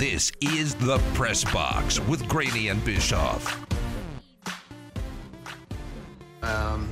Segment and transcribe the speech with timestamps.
[0.00, 3.66] This is the Press Box with Graney and Bischoff.
[6.40, 6.88] Um,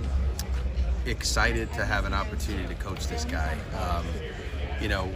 [1.07, 3.57] excited to have an opportunity to coach this guy.
[3.81, 4.05] Um,
[4.79, 5.10] you know,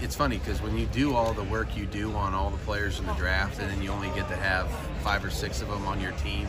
[0.00, 2.98] it's funny because when you do all the work you do on all the players
[2.98, 4.68] in the draft, and then you only get to have
[5.04, 6.48] five or six of them on your team,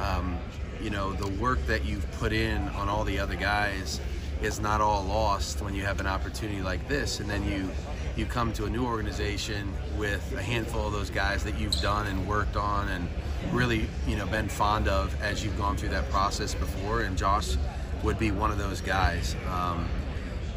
[0.00, 0.38] um,
[0.80, 4.00] you know, the work that you've put in on all the other guys
[4.40, 7.70] is not all lost when you have an opportunity like this, and then you
[8.16, 12.06] you come to a new organization with a handful of those guys that you've done
[12.06, 13.08] and worked on and
[13.50, 17.02] really you know been fond of as you've gone through that process before.
[17.02, 17.56] And josh
[18.02, 19.36] would be one of those guys.
[19.50, 19.88] Um,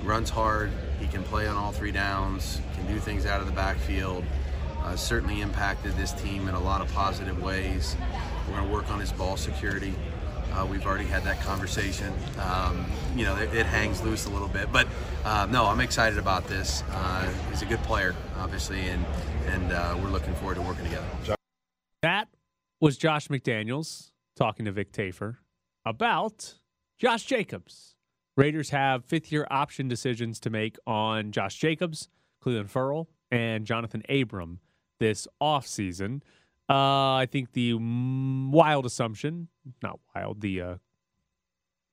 [0.03, 0.71] runs hard.
[0.99, 4.23] He can play on all three downs can do things out of the backfield
[4.85, 7.95] uh, certainly impacted this team in a lot of positive ways.
[8.47, 9.95] We're going to work on his ball security
[10.55, 12.13] uh, we've already had that conversation.
[12.39, 14.87] Um, you know, it, it, hangs loose a little bit, but
[15.23, 16.83] uh, no, I'm excited about this.
[16.91, 19.05] Uh, he's a good player, obviously, and
[19.47, 21.07] and uh, we're looking forward to working together.
[22.01, 22.29] That
[22.79, 25.37] was Josh McDaniels talking to Vic Tafur
[25.85, 26.55] about
[26.97, 27.95] Josh Jacobs.
[28.37, 32.09] Raiders have fifth year option decisions to make on Josh Jacobs,
[32.43, 34.59] Clelin Ferrell, and Johnathan Abram
[34.99, 36.21] this offseason.
[36.69, 39.49] Uh, I think the wild assumption,
[39.81, 40.75] not wild, the uh,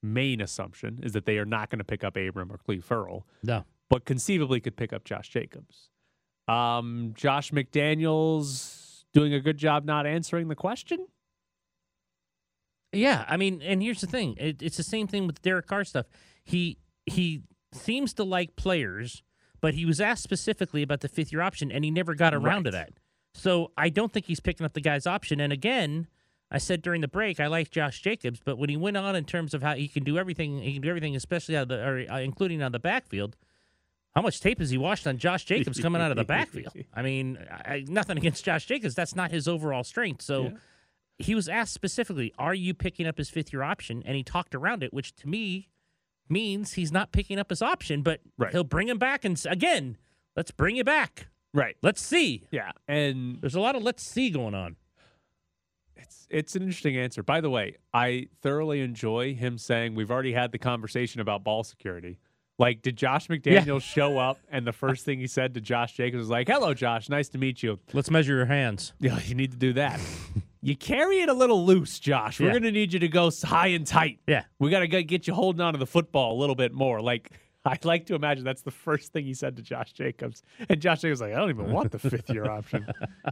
[0.02, 3.26] main assumption is that they are not going to pick up Abram or Cleve Ferrell.
[3.42, 3.64] No.
[3.88, 5.90] But conceivably could pick up Josh Jacobs.
[6.48, 11.06] Um, Josh McDaniels doing a good job not answering the question.
[12.92, 15.84] Yeah, I mean, and here's the thing: it, it's the same thing with Derek Carr
[15.84, 16.06] stuff.
[16.44, 17.42] He he
[17.72, 19.22] seems to like players,
[19.60, 22.64] but he was asked specifically about the fifth year option, and he never got around
[22.64, 22.64] right.
[22.64, 22.90] to that.
[23.34, 25.40] So I don't think he's picking up the guy's option.
[25.40, 26.06] And again,
[26.52, 29.24] I said during the break I like Josh Jacobs, but when he went on in
[29.24, 31.82] terms of how he can do everything, he can do everything, especially out of the,
[31.82, 33.36] or, uh, including on the backfield.
[34.14, 36.74] How much tape has he watched on Josh Jacobs coming out of the backfield?
[36.94, 38.94] I mean, I, nothing against Josh Jacobs.
[38.94, 40.20] That's not his overall strength.
[40.20, 40.50] So yeah.
[41.16, 44.54] he was asked specifically, "Are you picking up his fifth year option?" And he talked
[44.54, 45.70] around it, which to me
[46.28, 48.52] means he's not picking up his option, but right.
[48.52, 49.24] he'll bring him back.
[49.24, 49.96] And again,
[50.36, 51.28] let's bring you back.
[51.54, 51.76] Right.
[51.82, 52.44] Let's see.
[52.50, 52.72] Yeah.
[52.86, 54.76] And there's a lot of let's see going on.
[55.96, 57.22] It's it's an interesting answer.
[57.22, 61.64] By the way, I thoroughly enjoy him saying we've already had the conversation about ball
[61.64, 62.18] security.
[62.58, 63.78] Like, did Josh McDaniels yeah.
[63.78, 67.08] show up and the first thing he said to Josh Jacobs was like, Hello, Josh,
[67.08, 67.78] nice to meet you.
[67.92, 68.92] Let's measure your hands.
[69.00, 69.98] Yeah, you need to do that.
[70.60, 72.38] you carry it a little loose, Josh.
[72.38, 72.52] We're yeah.
[72.52, 74.20] going to need you to go high and tight.
[74.28, 74.44] Yeah.
[74.60, 77.00] We got to get you holding on to the football a little bit more.
[77.00, 77.32] Like,
[77.64, 80.42] I like to imagine that's the first thing he said to Josh Jacobs.
[80.68, 82.86] And Josh Jacobs was like, I don't even want the fifth year option.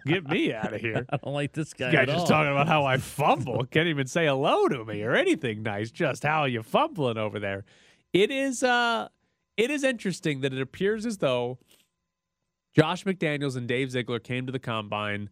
[0.07, 1.05] Get me out of here.
[1.11, 1.91] I don't like this guy.
[1.91, 2.27] This guy's just all.
[2.27, 3.65] talking about how I fumble.
[3.67, 5.91] Can't even say hello to me or anything nice.
[5.91, 7.65] Just how you fumbling over there?
[8.13, 9.09] It is uh
[9.57, 11.59] it is interesting that it appears as though
[12.75, 15.29] Josh McDaniels and Dave Ziegler came to the combine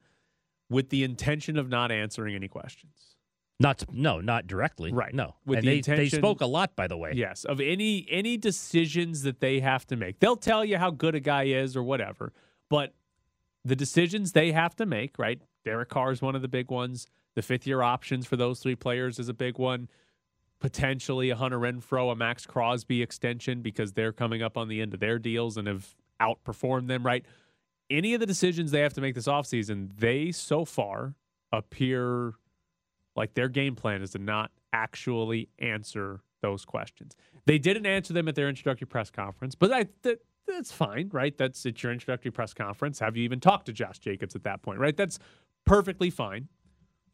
[0.68, 3.16] with the intention of not answering any questions.
[3.60, 4.92] Not no, not directly.
[4.92, 5.12] Right.
[5.12, 5.34] No.
[5.44, 7.12] With and the they, intention, they spoke a lot, by the way.
[7.14, 10.20] Yes, of any any decisions that they have to make.
[10.20, 12.32] They'll tell you how good a guy is or whatever,
[12.68, 12.94] but
[13.64, 15.40] the decisions they have to make, right?
[15.64, 17.08] Derek Carr is one of the big ones.
[17.34, 19.88] The fifth year options for those three players is a big one.
[20.60, 24.94] Potentially a Hunter Renfrow, a Maxx Crosby extension because they're coming up on the end
[24.94, 27.24] of their deals and have outperformed them, right?
[27.90, 31.14] Any of the decisions they have to make this offseason, they so far
[31.52, 32.34] appear
[33.18, 37.16] like their game plan is to not actually answer those questions.
[37.46, 41.36] They didn't answer them at their introductory press conference, but I, that, that's fine, right?
[41.36, 43.00] That's it's your introductory press conference.
[43.00, 44.96] Have you even talked to Josh Jacobs at that point, right?
[44.96, 45.18] That's
[45.66, 46.48] perfectly fine.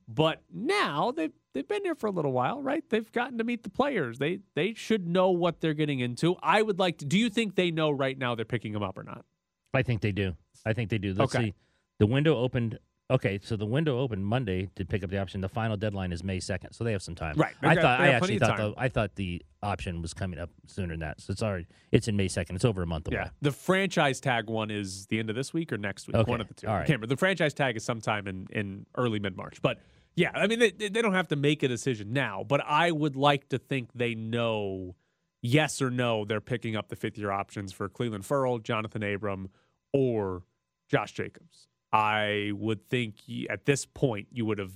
[0.06, 2.84] But now they've they've been here for a little while, right?
[2.90, 4.18] They've gotten to meet the players.
[4.18, 6.36] They they should know what they're getting into.
[6.42, 7.06] I would like to.
[7.06, 9.24] Do you think they know right now they're picking them up or not?
[9.72, 10.34] I think they do.
[10.66, 11.14] I think they do.
[11.14, 11.46] Let's okay.
[11.46, 11.54] see.
[11.98, 12.78] The window opened
[13.10, 15.42] Okay, so the window opened Monday to pick up the option.
[15.42, 17.36] The final deadline is May second, so they have some time.
[17.36, 17.54] Right.
[17.60, 21.00] I thought I actually thought the, I thought the option was coming up sooner than
[21.00, 21.20] that.
[21.20, 22.56] So it's already it's in May second.
[22.56, 23.18] It's over a month away.
[23.18, 23.28] Yeah.
[23.42, 26.16] The franchise tag one is the end of this week or next week.
[26.16, 26.30] Okay.
[26.30, 26.66] One of the two.
[26.66, 26.80] All right.
[26.80, 27.08] I can't remember.
[27.08, 29.60] The franchise tag is sometime in in early mid March.
[29.60, 29.80] But
[30.16, 33.16] yeah, I mean they they don't have to make a decision now, but I would
[33.16, 34.96] like to think they know
[35.42, 39.50] yes or no they're picking up the fifth year options for Clelin Ferrell, Johnathan Abram,
[39.92, 40.42] or
[40.88, 41.68] Josh Jacobs.
[41.94, 43.18] I would think
[43.48, 44.72] at this point you would have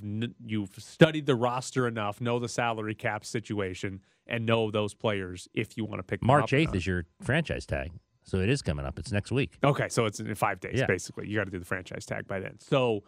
[0.46, 5.76] you've studied the roster enough, know the salary cap situation, and know those players if
[5.76, 6.22] you want to pick.
[6.22, 7.90] March eighth is your franchise tag,
[8.22, 9.00] so it is coming up.
[9.00, 9.58] It's next week.
[9.64, 10.86] Okay, so it's in five days yeah.
[10.86, 11.26] basically.
[11.26, 12.60] You got to do the franchise tag by then.
[12.60, 13.02] So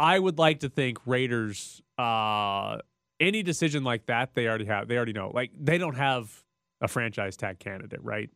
[0.00, 1.82] I would like to think Raiders.
[1.98, 2.78] Uh,
[3.20, 4.88] any decision like that, they already have.
[4.88, 5.30] They already know.
[5.32, 6.42] Like they don't have
[6.80, 8.30] a franchise tag candidate, right?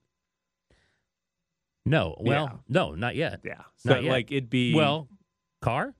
[1.87, 2.59] No, well, Yeah.
[2.69, 3.41] no, not yet.
[3.45, 3.63] Yeah.
[3.77, 4.11] So Not yet.
[4.11, 5.09] like it'd be Well,
[5.63, 5.95] Carr?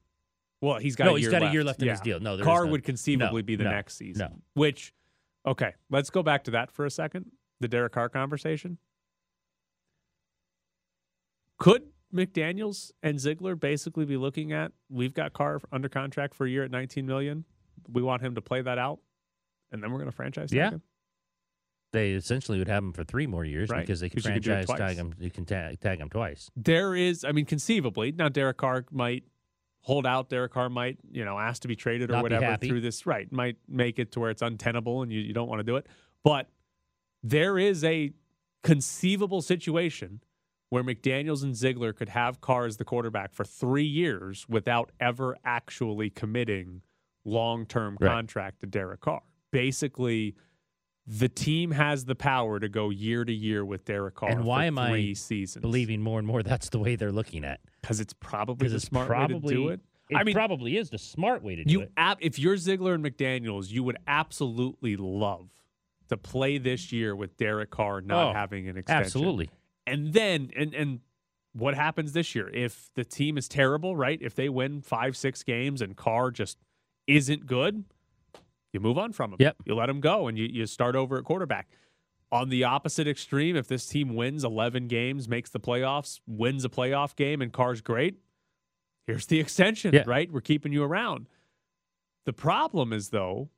[0.61, 1.55] well, he's got No, a he's year got a left.
[1.55, 1.93] year left in yeah.
[1.93, 2.19] his deal.
[2.21, 2.73] No, Carr none.
[2.73, 4.29] would conceivably No, be the no, next season.
[4.33, 4.43] no.
[4.55, 4.93] Which
[5.47, 7.31] okay, let's go back to that for a second.
[7.61, 8.79] The Derek Carr conversation.
[11.59, 16.51] Could McDaniels and Ziegler basically be looking at we've got Carr under contract for a
[16.51, 17.45] year at 19 million.
[17.89, 18.99] We want him to play that out,
[19.71, 20.71] and then we're going to franchise Yeah.
[20.71, 20.83] him.
[21.97, 24.67] They essentially would have him for three more years Right, because they could could franchise
[24.67, 24.79] twice.
[24.79, 25.15] tag him.
[25.19, 26.51] You can tag, tag him twice.
[26.55, 29.25] There is, I mean, conceivably now Derek Carr might
[29.81, 30.29] hold out.
[30.29, 33.07] Derek Carr might, you know, ask to be traded or Not whatever through this.
[33.07, 35.77] Right, might make it to where it's untenable and you, you don't want to do
[35.77, 35.87] it.
[36.23, 36.51] But
[37.23, 38.13] there is a
[38.63, 40.21] conceivable situation
[40.69, 45.37] where McDaniels and Ziegler could have Carr as the quarterback for three years without ever
[45.47, 46.83] actually committing
[47.25, 48.11] long term Right.
[48.11, 49.23] contract to Derek Carr.
[49.51, 50.35] Basically,
[51.07, 54.63] the team has the power to go year to year with Derek Carr And why
[54.63, 55.63] for am I seasons.
[55.63, 57.61] Believing more and more that's the way they're looking at.
[57.81, 59.81] because it's probably the it's smart probably way to do it.
[60.11, 61.93] It I mean, probably is the smart way to do you it.
[61.97, 65.49] ab- if you're Ziegler and McDaniels, you would absolutely love
[66.09, 69.05] to play this year with Derek Carr not Oh, having an extension.
[69.05, 69.51] Absolutely.
[69.87, 71.01] And then and and
[71.53, 74.19] what happens this year if the team is terrible, right?
[74.21, 76.59] If they win five, six games and Carr just
[77.07, 77.85] isn't good,
[78.77, 79.37] you move on from him.
[79.41, 79.57] Yep.
[79.65, 81.69] You let him go and you, you start over at quarterback.
[82.31, 86.69] On the opposite extreme, if this team wins 11 games, makes the playoffs, wins a
[86.69, 88.17] playoff game, and Carr's great,
[89.07, 90.03] here's the extension, Yeah.
[90.07, 90.31] right?
[90.31, 91.27] We're keeping you around.
[92.27, 93.49] The problem is, though,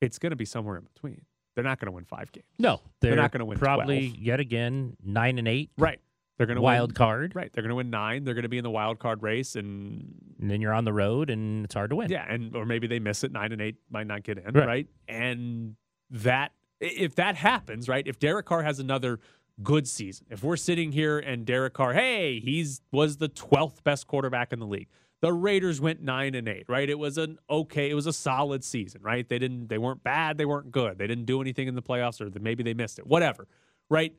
[0.00, 1.22] it's going to be somewhere in between.
[1.54, 2.46] They're not going to win five games.
[2.58, 4.22] No, They're they're, not gonna win Probably 12.
[4.22, 5.70] yet again nine and eight.
[5.76, 6.00] Right.
[6.38, 7.52] They're going to Wild win, card, Right.
[7.52, 8.24] They're going to win nine.
[8.24, 10.92] They're going to be in the wild card race, and and then you're on the
[10.92, 12.10] road, and it's hard to win.
[12.10, 13.32] yeah, and or maybe they miss it.
[13.32, 14.54] Nine and eight might not get in.
[14.54, 14.66] Right.
[14.66, 14.86] Right.
[15.08, 15.74] And
[16.10, 18.06] that if that happens, right?
[18.06, 19.18] If Derek Carr has another
[19.64, 24.06] good season, if we're sitting here and Derek Carr, hey, he's was the twelfth best
[24.06, 24.88] quarterback in the league.
[25.20, 26.88] The Raiders went nine and eight, right?
[26.88, 29.28] It was an okay, it was a solid season, right?
[29.28, 32.20] They didn't, they weren't bad, they weren't good, they didn't do anything in the playoffs,
[32.20, 33.48] or maybe they missed it, whatever,
[33.90, 34.14] right?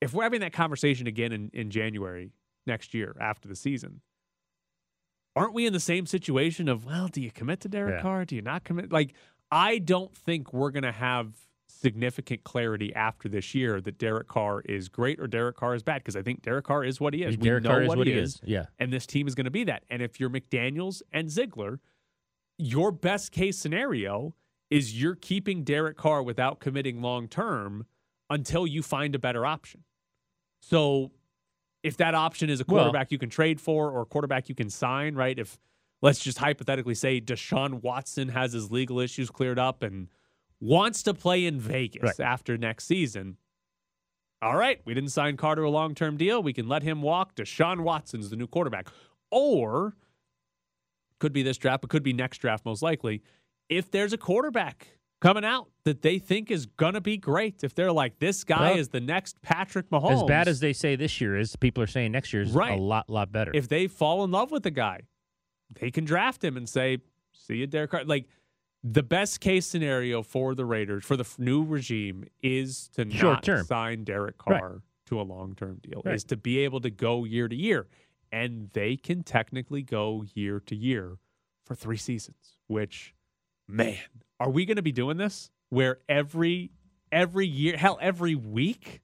[0.00, 2.32] If we're having that conversation again in, in January
[2.66, 4.00] next year after the season,
[5.34, 8.02] aren't we in the same situation of, well, do you commit to Derek Yeah.
[8.02, 8.24] Carr?
[8.24, 8.92] Do you not commit?
[8.92, 9.14] Like,
[9.50, 11.32] I don't think we're going to have
[11.68, 15.98] significant clarity after this year that Derek Carr is great or Derek Carr is bad
[15.98, 17.36] because I think Derek Carr is what he is.
[17.36, 18.40] Derek we know Carr is what, what he he is, is.
[18.44, 18.66] Yeah.
[18.78, 19.84] and this team is going to be that.
[19.90, 21.80] And if you're McDaniels and Ziegler,
[22.58, 24.34] your best case scenario
[24.70, 27.86] is you're keeping Derek Carr without committing long term
[28.30, 29.84] until you find a better option.
[30.60, 31.12] So
[31.82, 34.54] if that option is a Well- quarterback you can trade for or a quarterback you
[34.54, 35.38] can sign, right?
[35.38, 35.58] If
[36.02, 40.08] let's just hypothetically say Deshaun Watson has his legal issues cleared up and
[40.60, 42.20] wants to play in Vegas Right.
[42.20, 43.36] after next season.
[44.42, 46.42] All right, we didn't sign Carter a long term deal.
[46.42, 47.34] We can let him walk.
[47.34, 48.88] Deshaun Watson's the new quarterback.
[49.30, 49.96] Or
[51.18, 53.22] could be this draft, but could be next draft most likely.
[53.68, 57.92] If there's a quarterback coming out that they think is gonna be great, if they're
[57.92, 60.22] like, this guy Well, is the next Patrick Mahomes.
[60.22, 62.78] As bad as they say this year is, people are saying next year is Right.
[62.78, 63.50] a lot, lot better.
[63.54, 65.00] if they fall in love with the guy,
[65.80, 66.98] they can draft him and say,
[67.32, 68.26] "See you, Derek Carr." Like
[68.84, 73.22] the best case scenario for the Raiders for the f- new regime is to Short
[73.36, 73.64] not term.
[73.66, 74.60] sign Derek Right.
[74.60, 76.02] Carr to a long term deal.
[76.04, 76.14] Right.
[76.14, 77.88] Is to be able to go year to year,
[78.30, 81.18] and they can technically go year to year
[81.64, 82.58] for three seasons.
[82.68, 83.12] Which,
[83.66, 83.98] man,
[84.40, 85.50] are we going to be doing this?
[85.70, 86.70] Where every
[87.12, 89.00] every year, hell, every week,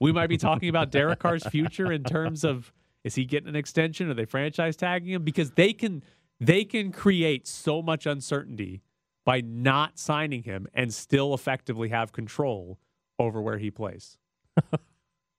[0.00, 2.72] we might be talking about Derek Carr's future in terms of
[3.02, 4.10] is he getting an extension?
[4.10, 5.24] Are they franchise tagging him?
[5.24, 6.02] Because they can
[6.40, 8.82] they can create so much uncertainty
[9.24, 12.78] by not signing him and still effectively have control
[13.18, 14.18] over where he plays.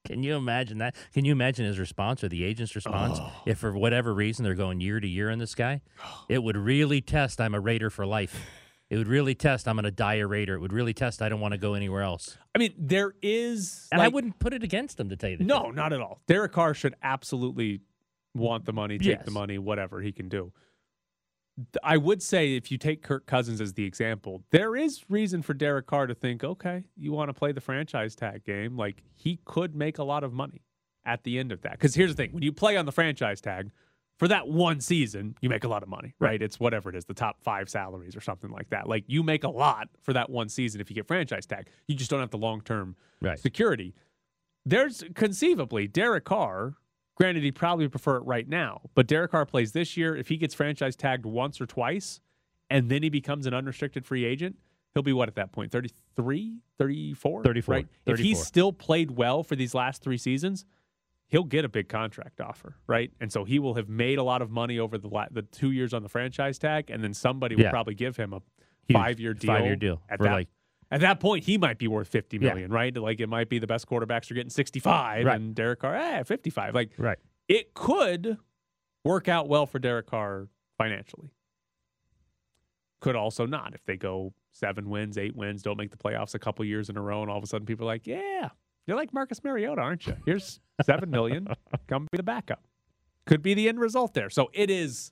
[0.05, 0.95] Can you imagine that?
[1.13, 3.31] Can you imagine his response or the agent's response Oh.
[3.45, 5.81] if for whatever reason they're going year to year in this guy?
[6.29, 8.39] It would really test I'm a Raider for life.
[8.89, 10.53] It would really test I'm going to die a Raider.
[10.55, 12.37] It would really test I don't want to go anywhere else.
[12.53, 15.43] I mean, there is And I wouldn't put it against him to tell you the
[15.43, 15.75] No, truth.
[15.75, 16.21] not at all.
[16.27, 17.81] Derek Carr should absolutely
[18.35, 20.51] want the money, take the money, whatever he can do.
[21.81, 25.53] I would say if you take Kirk Cousins as the example, there is reason for
[25.53, 28.75] Derek Carr to think, okay, you want to play the franchise tag game.
[28.75, 30.63] Like he could make a lot of money
[31.05, 31.71] at the end of that.
[31.73, 33.71] Because here's the thing when you play on the franchise tag,
[34.17, 36.41] for that one season, you make a lot of money, right?
[36.41, 38.87] It's whatever it is, the top five salaries or something like that.
[38.87, 41.67] Like you make a lot for that one season if you get franchise tag.
[41.87, 43.37] You just don't have the long term Right.
[43.39, 43.93] security.
[44.65, 46.75] There's conceivably Derek Carr.
[47.15, 50.15] Granted, he'd probably prefer it right now, but Derek Carr plays this year.
[50.15, 52.19] If he gets franchise tagged once or twice
[52.69, 54.57] and then he becomes an unrestricted free agent,
[54.93, 55.71] he'll be what at that point?
[55.71, 57.43] 33, 34?
[57.43, 57.85] 34, Right?
[58.05, 58.23] If 34.
[58.23, 60.65] he's still played well for these last three seasons,
[61.27, 63.11] he'll get a big contract offer, right?
[63.19, 65.71] And so he will have made a lot of money over the la- the two
[65.71, 68.41] years on the franchise tag, and then somebody will probably give him a
[68.91, 69.47] five year deal.
[69.53, 70.49] Five-year deal At that, like-
[70.91, 72.75] at that point, he might be worth fifty million, Yeah.
[72.77, 72.95] right?
[72.95, 75.35] Like it might be the best quarterbacks are getting sixty five, Right.
[75.35, 76.75] and Derek Carr, eh, fifty five.
[76.75, 77.17] Like Right.
[77.47, 78.37] it could
[79.03, 81.31] work out well for Derek Carr financially.
[83.01, 86.39] Could also not if they go seven wins, eight wins, don't make the playoffs a
[86.39, 88.49] couple years in a row, and all of a sudden people are like, "Yeah,
[88.87, 90.15] you're like Marcus Mariota, aren't you?
[90.25, 91.47] Here's seven million,
[91.87, 92.63] come be the backup."
[93.25, 94.29] Could be the end result there.
[94.29, 95.11] So it is.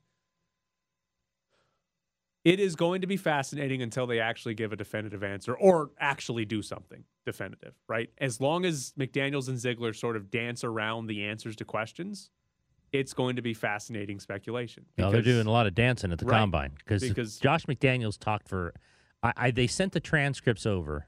[2.44, 6.44] It is going to be fascinating until they actually give a definitive answer or actually
[6.44, 8.10] do something definitive, right?
[8.18, 12.32] As long as McDaniels and Ziegler sort of dance around the answers to questions,
[12.92, 14.86] it's going to be fascinating speculation.
[14.98, 16.38] No, they're doing a lot of dancing at the Right.
[16.40, 18.74] combine because Because- Josh McDaniels talked for.
[19.24, 21.08] I, I they sent the transcripts over,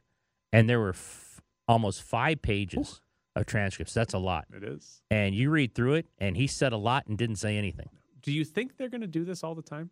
[0.54, 1.25] and there were f-
[1.68, 3.02] almost five pages
[3.36, 3.94] of transcripts.
[3.94, 4.46] That's a lot.
[4.56, 5.02] It is.
[5.12, 7.90] And you read through it, and he said a lot and didn't say anything.
[8.22, 9.90] Do you think they're going to do this all the time?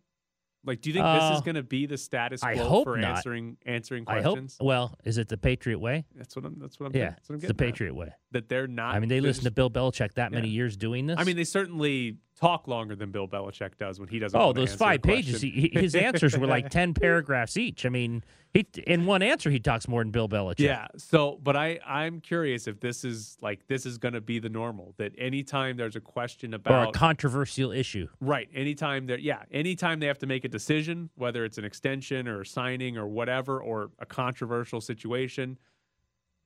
[0.66, 3.16] Like, do you think this Uh, is going to be the status quo for not.
[3.18, 4.36] answering answering I hope.
[4.38, 4.56] questions?
[4.58, 6.06] Well, is it the Patriot way?
[6.16, 6.58] That's what I'm.
[6.58, 6.96] That's what I'm.
[6.96, 7.72] Yeah, that's what I'm it's the getting at.
[7.74, 8.12] Patriot way.
[8.30, 8.94] That they're not.
[8.94, 11.18] I mean, they listened to Bill Belichick that many years doing this.
[11.18, 14.38] I mean, they certainly talk longer than Bill Belichick does when he doesn't.
[14.38, 15.40] Oh, those five pages.
[15.40, 17.86] He, his answers were like ten paragraphs each.
[17.86, 20.60] I mean, he in one answer he talks more than Bill Belichick.
[20.60, 20.88] Yeah.
[20.96, 24.48] So, but I I'm curious if this is like this is going to be the
[24.48, 28.08] normal that anytime there's a question about or a controversial issue.
[28.20, 32.28] right, anytime there yeah, anytime they have to make a decision, whether it's an extension
[32.28, 35.58] or a signing or whatever or a controversial situation,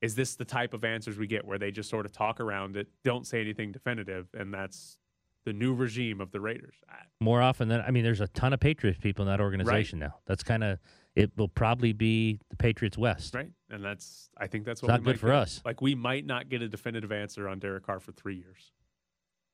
[0.01, 2.77] is this the type of answers we get where they just sort of talk around
[2.77, 4.99] it, don't say anything definitive, and that's
[5.45, 6.75] the new regime of the Raiders.
[7.21, 10.17] More often than I mean, there's a ton of Patriots people in that organization now.
[10.27, 10.79] That's kind of
[11.15, 11.33] it.
[11.37, 13.35] Will probably be the Patriots West.
[13.35, 15.37] Right, and that's I think that's what not we good might for get.
[15.37, 15.63] us.
[15.65, 18.73] Like we might not get a definitive answer on Derek Carr for three years.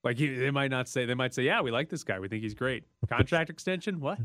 [0.03, 2.29] Like you, they might not say they might say, yeah, we like this guy, we
[2.29, 2.85] think he's great.
[3.09, 4.19] Contract extension, what?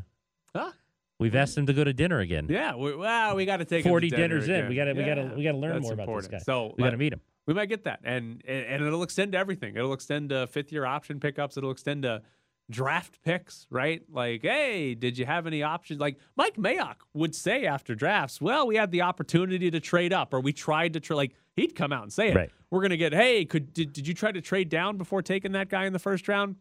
[0.54, 0.72] Huh?
[1.20, 2.48] We've asked him to go to dinner again.
[2.50, 4.70] Yeah, we, well, we got to take Forty dinner dinners in.
[4.70, 6.32] We got to we got to we got to learn that's more about important.
[6.32, 6.44] this guy.
[6.44, 7.22] So we got to meet him.
[7.50, 9.76] We might get that, and, and it'll extend to everything.
[9.76, 11.58] It'll extend to fifth year option pickups.
[11.58, 12.22] It'll extend to
[12.70, 14.04] draft picks, right?
[14.08, 16.00] Like, hey, did you have any options?
[16.00, 20.32] Like Mike Mayock would say after drafts, well, we had the opportunity to trade up,
[20.32, 21.16] or we tried to trade.
[21.18, 22.36] Like he'd come out and say it.
[22.36, 22.52] Right.
[22.70, 23.14] We're gonna get.
[23.14, 25.98] Hey, could did, did you try to trade down before taking that guy in the
[25.98, 26.56] first round?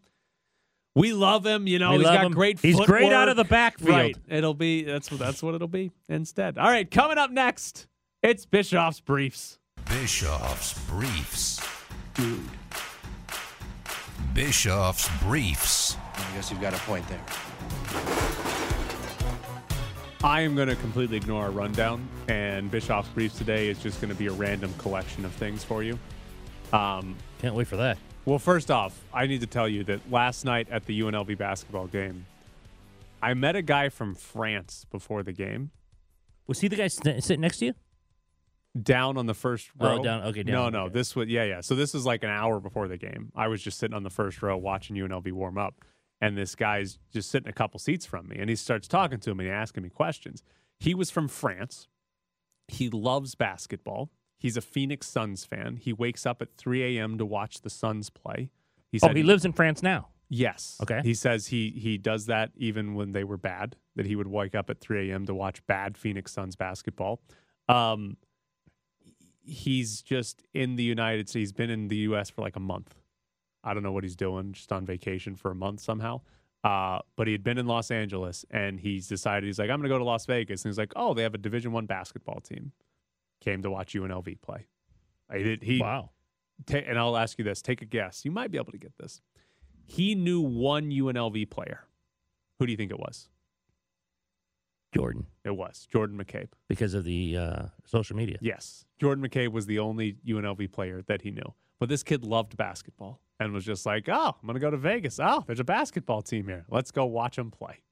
[0.95, 1.67] We love him.
[1.67, 2.33] You know, We he's got him.
[2.33, 2.61] great.
[2.61, 3.91] He's great out of the backfield.
[3.91, 4.17] Right.
[4.27, 6.57] It'll be that's what that's what it'll be instead.
[6.57, 7.89] All right, coming up next,
[8.23, 9.58] it's Bischoff's briefs.
[9.89, 11.61] Bischoff's Briefs.
[12.15, 12.41] Dude.
[14.35, 15.97] Bischoff's Briefs.
[16.15, 17.21] I guess you've got a point there.
[20.23, 24.13] I am going to completely ignore our rundown, and Bischoff's briefs today is just going
[24.13, 25.97] to be a random collection of things for you.
[26.73, 27.99] Um, Can't wait for that.
[28.25, 31.87] well, first off, I need to tell you that last night at the UNLV basketball
[31.87, 32.27] game,
[33.23, 35.71] I met a guy from France before the game.
[36.49, 37.75] Was he the guy sitting next to you?
[38.83, 40.03] Down on the first Oh, row.
[40.03, 40.85] down- okay, down, No, no.
[40.87, 40.95] okay.
[40.95, 41.61] This was yeah, yeah.
[41.61, 43.33] So this is like an hour before the game.
[43.35, 45.85] I was just sitting on the first row watching UNLV warm up,
[46.21, 49.35] and this guy's just sitting a couple seats from me, and he starts talking to
[49.35, 50.43] me and asking me questions.
[50.79, 51.89] He was from France.
[52.69, 54.11] He loves basketball.
[54.39, 55.77] He's a Phoenix Suns fan.
[55.77, 57.19] He wakes up at 3 a.m.
[57.19, 58.51] to watch the Suns play.
[58.93, 60.09] He Oh, said he lives in France now.
[60.31, 60.77] Yes.
[60.83, 61.01] Okay.
[61.03, 63.77] He says he he does that even when they were bad.
[63.97, 65.25] That he would wake up at 3 a.m.
[65.27, 67.21] to watch bad Phoenix Suns basketball.
[67.69, 68.17] Um,
[69.49, 71.41] he's just in the United States.
[71.49, 72.31] He's been in the U.S.
[72.31, 72.95] for like a month.
[73.65, 74.53] I don't know what he's doing.
[74.53, 76.21] Just on vacation for a month somehow.
[76.65, 79.89] Uh, but he had been in Los Angeles and he's decided he's like I'm going
[79.89, 82.41] to go to Las Vegas and he's like oh they have a Division One basketball
[82.41, 82.73] team.
[83.41, 84.67] Came to watch UNLV play.
[85.31, 85.63] I did.
[85.63, 86.11] He Wow.
[86.67, 87.63] ta- and I'll ask you this.
[87.63, 88.25] Take a guess.
[88.25, 89.21] You might be able to get this.
[89.85, 91.87] He knew one UNLV player.
[92.59, 93.29] Who do you think it was?
[94.95, 96.49] Jordan It was Jordan McCabe.
[96.69, 98.39] because of the uh, social media.
[98.41, 98.85] Yes.
[98.99, 101.55] Jordan McCabe was the only UNLV player that he knew.
[101.79, 104.77] But this kid loved basketball and was just like, oh, I'm going to go to
[104.77, 105.21] Vegas.
[105.23, 106.65] Oh, there's a basketball team here.
[106.71, 107.83] Let's go watch them play.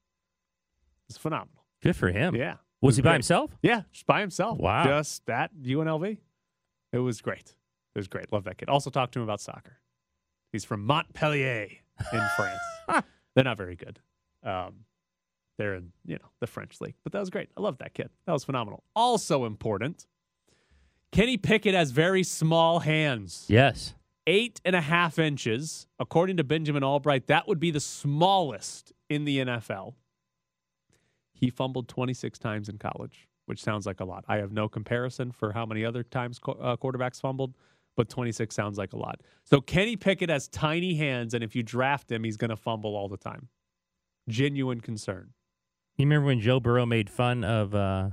[1.09, 1.63] It's phenomenal.
[1.81, 2.35] Good for him.
[2.35, 2.55] Yeah.
[2.81, 3.55] Was he by himself?
[3.61, 4.59] Yeah, just by himself.
[4.59, 4.83] Wow.
[4.85, 6.17] Just at UNLV.
[6.93, 7.55] It was great.
[7.95, 8.31] It was great.
[8.33, 8.69] Love that kid.
[8.69, 9.77] Also talked to him about soccer.
[10.51, 11.69] He's from Montpellier
[12.13, 13.03] in France.
[13.35, 13.99] They're not very good.
[14.43, 14.85] Um,
[15.57, 16.95] they're in, you know, the French league.
[17.03, 17.49] But that was great.
[17.57, 18.09] I love that kid.
[18.25, 18.83] That was phenomenal.
[18.95, 20.05] Also important,
[21.11, 23.45] Kenny Pickett has very small hands.
[23.47, 23.93] Yes.
[24.25, 25.87] Eight and a half inches.
[25.99, 29.93] According to Benjamin Albright, that would be the smallest in the NFL.
[31.33, 34.25] He fumbled 26 times in college, which sounds like a lot.
[34.27, 37.53] I have no comparison for how many other times qu- uh, quarterbacks fumbled,
[37.95, 39.21] but 26 sounds like a lot.
[39.43, 42.95] So Kenny Pickett has tiny hands, and if you draft him, he's going to fumble
[42.95, 43.47] all the time.
[44.27, 45.29] Genuine concern.
[45.97, 48.09] You remember when Joe Burrow made fun of uh,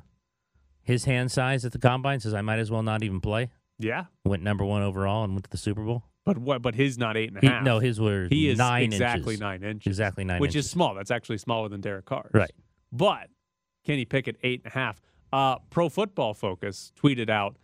[0.83, 2.21] his hand size at the combine?
[2.21, 3.51] Says I might as well not even play.
[3.79, 6.05] Yeah, Went number one overall and went to the Super Bowl.
[6.25, 6.63] but what?
[6.63, 7.65] But his not eight and a He, half.
[7.65, 9.41] no, his were he is nine exactly inches.
[9.41, 9.91] nine inches.
[9.91, 10.67] Exactly nine which inches.
[10.67, 10.95] is small.
[10.95, 12.31] That's actually smaller than Derek Carr.
[12.33, 12.53] Right.
[12.93, 13.29] But
[13.85, 15.01] Kenny Pickett, eight and a half.
[15.33, 17.57] Uh, Pro Football Focus tweeted out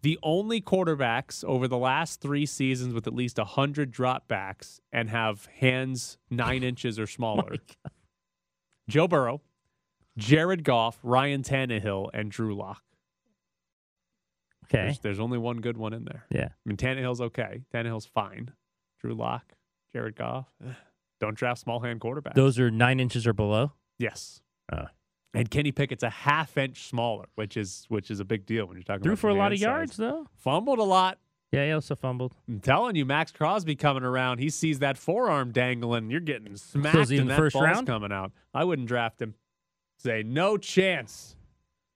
[0.00, 5.46] the only quarterbacks over the last three seasons with at least 100 dropbacks and have
[5.58, 7.56] hands nine inches or smaller
[8.88, 9.40] Joe Burrow,
[10.16, 12.82] Jared Goff, Ryan Tannehill, and Drew Lock.
[14.64, 14.84] Okay.
[14.84, 16.24] There's, there's only one good one in there.
[16.30, 16.46] Yeah.
[16.48, 17.62] I mean, Tannehill's okay.
[17.72, 18.52] Tannehill's fine.
[19.00, 19.52] Drew Lock,
[19.92, 20.46] Jared Goff.
[20.66, 20.72] eh,
[21.20, 22.34] Don't draft small hand quarterbacks.
[22.34, 23.72] Those are nine inches or below.
[23.98, 24.40] Yes.
[24.72, 24.86] Oh.
[25.34, 28.76] And Kenny Pickett's a half inch smaller, which is which is a big deal when
[28.76, 29.62] you're talking Threw about for a lot of size.
[29.62, 30.26] yards though.
[30.38, 31.18] Fumbled a lot.
[31.52, 32.34] Yeah, he also fumbled.
[32.48, 34.38] I'm telling you, Maxx Crosby coming around.
[34.38, 36.10] He sees that forearm dangling.
[36.10, 37.86] You're getting smacked, in and the that first ball's round?
[37.86, 38.32] coming out.
[38.52, 39.34] I wouldn't draft him.
[39.98, 41.36] Say no chance.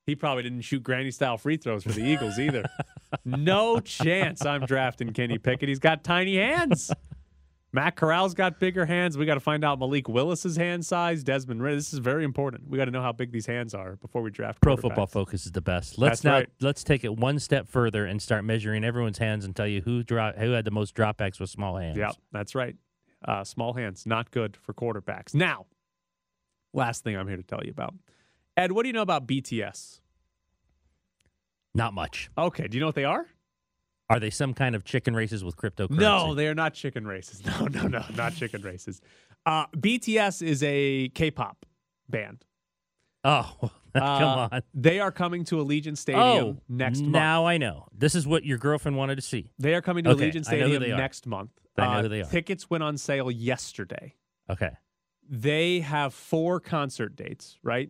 [0.07, 2.64] He probably didn't shoot granny style free throws for the Eagles either.
[3.25, 4.45] no chance.
[4.47, 5.69] I'm drafting Kenny Pickett.
[5.69, 6.90] He's got tiny hands.
[7.73, 9.17] Matt Corral's got bigger hands.
[9.17, 11.23] We got to find out Malik Willis's hand size.
[11.23, 11.77] Desmond Ridder.
[11.77, 12.69] This is very important.
[12.69, 14.61] We got to know how big these hands are before we draft.
[14.61, 14.77] Pro.
[14.77, 15.97] Football Focus is the best.
[15.97, 16.49] Let's That's now right.
[16.61, 20.03] let's take it one step further and start measuring everyone's hands and tell you who
[20.03, 21.97] drop who had the most dropbacks with small hands.
[21.99, 22.75] Yep, that's right.
[23.25, 25.35] Uh, small hands, not good for quarterbacks.
[25.35, 25.67] Now,
[26.73, 27.95] last thing I'm here to tell you about.
[28.57, 30.00] Ed, what do you know about BTS?
[31.75, 32.31] Not much.
[32.37, 33.27] Okay, do you know what they are?
[34.11, 35.99] Are they some kind of chicken races with cryptocurrency?
[36.00, 37.43] No, they are not chicken races.
[37.47, 39.00] No, no, no, not chicken races.
[39.47, 41.64] Uh, BTS is a K-pop
[42.09, 42.45] band.
[43.25, 43.52] Oh,
[43.95, 44.62] come Uh, on.
[44.75, 47.12] They are coming to Allegiant Stadium Oh, next month.
[47.12, 47.87] now I know.
[47.97, 49.50] This is what your girlfriend wanted to see.
[49.59, 51.50] They are coming to Okay, Allegiant I know who Stadium next month.
[51.79, 52.25] I know Uh, who they are.
[52.31, 54.14] Tickets went on sale yesterday.
[54.50, 54.71] Okay.
[55.33, 57.88] they have four concert dates, right?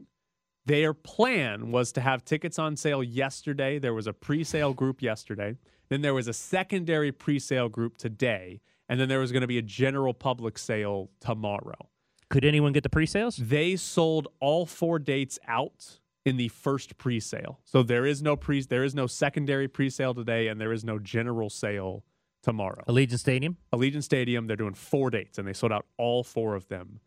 [0.71, 3.81] Their plan was to have tickets on sale yesterday.
[3.81, 5.57] There was a pre sale group yesterday.
[5.89, 8.61] Then there was a secondary pre sale group today.
[8.89, 11.89] And then there was going to be a general public sale tomorrow.
[12.29, 13.37] Could anyone get the pre-sales?
[13.37, 17.59] They sold all four dates out in the first pre sale.
[17.65, 20.85] So there is no pre there is no secondary pre sale today and there is
[20.85, 22.05] no general sale
[22.45, 22.85] tomorrow.
[22.87, 23.57] Allegiant Stadium.
[23.73, 27.01] Allegiant Stadium, they're doing four dates and they sold out all four of them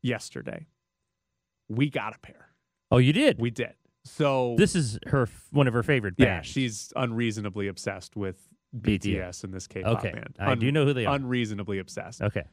[0.00, 0.68] yesterday.
[1.68, 2.49] We got a pair.
[2.90, 3.38] Oh, you did.
[3.40, 3.74] We did.
[4.04, 9.00] So this is her one of her favorite yeah, she's unreasonably obsessed with BTS.
[9.00, 10.36] BTS and this K-pop Okay, band.
[10.38, 11.14] I do you know who they are.
[11.16, 12.22] Unreasonably obsessed.
[12.22, 12.44] okay.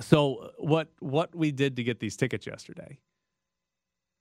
[0.00, 2.98] So what what we did to get these tickets yesterday?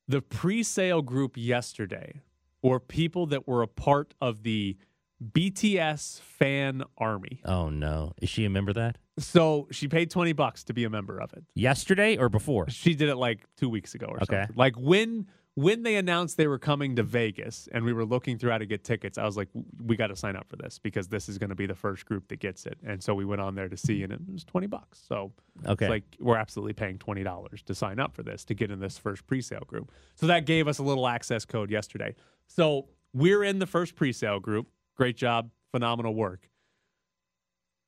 [0.08, 2.22] The pre-sale group yesterday
[2.62, 4.78] were people that were a part of the
[5.24, 7.42] BTS fan army.
[7.46, 8.98] Oh no, is she a member of that?
[9.20, 11.44] So she paid 20 bucks to be a member of it.
[11.54, 12.70] Yesterday or before?
[12.70, 14.26] She did it like 2 weeks ago or Okay.
[14.42, 14.56] something.
[14.56, 18.52] Like when when they announced they were coming to Vegas and we were looking through
[18.52, 19.50] how to get tickets, I was like,
[19.84, 22.06] we got to sign up for this because this is going to be the first
[22.06, 22.78] group that gets it.
[22.86, 25.02] And so we went on there to see, and it was 20 bucks.
[25.06, 25.34] So
[25.68, 25.86] Okay.
[25.86, 28.98] it's like we're absolutely paying $20 to sign up for this to get in this
[28.98, 29.92] first pre sale group.
[30.16, 32.16] So that gave us a little access code yesterday.
[32.48, 34.68] So we're in the first pre sale group.
[34.96, 35.50] Great job.
[35.74, 36.50] Phenomenal work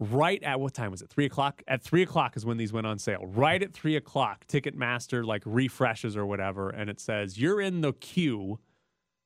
[0.02, 1.10] right at what time was it?
[1.10, 1.62] Three o'clock.
[1.68, 3.24] At three o'clock is when these went on sale.
[3.24, 7.94] Right at three o'clock, Ticketmaster like refreshes or whatever, and it says you're in the
[7.94, 8.60] queue.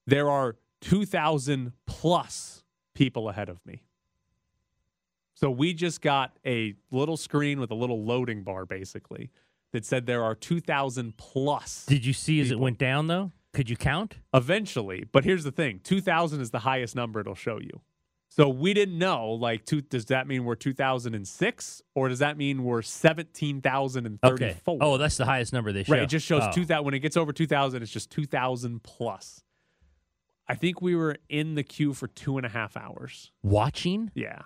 [0.05, 3.83] There are two thousand plus people ahead of me.
[5.33, 9.31] So we just got a little screen with a little loading bar, basically,
[9.71, 11.85] that said there are two thousand plus.
[11.85, 13.31] Did you see as it went down though?
[13.53, 14.17] Could you count?
[14.33, 17.81] Eventually, but here's the thing: two thousand is the highest number it'll show you.
[18.35, 19.29] So we didn't know.
[19.31, 24.33] Like, two, does that mean we're 2006, or does that mean we're 17,034?
[24.33, 24.57] Okay.
[24.67, 25.93] Oh, that's the highest number they show.
[25.93, 26.01] right.
[26.03, 26.51] It just shows Oh.
[26.51, 26.83] 2000.
[26.83, 29.41] When it gets over 2,000, it's just 2,000 plus.
[30.49, 33.31] I think we were in the queue for two and a half hours.
[33.41, 34.11] Watching?
[34.15, 34.41] Yeah.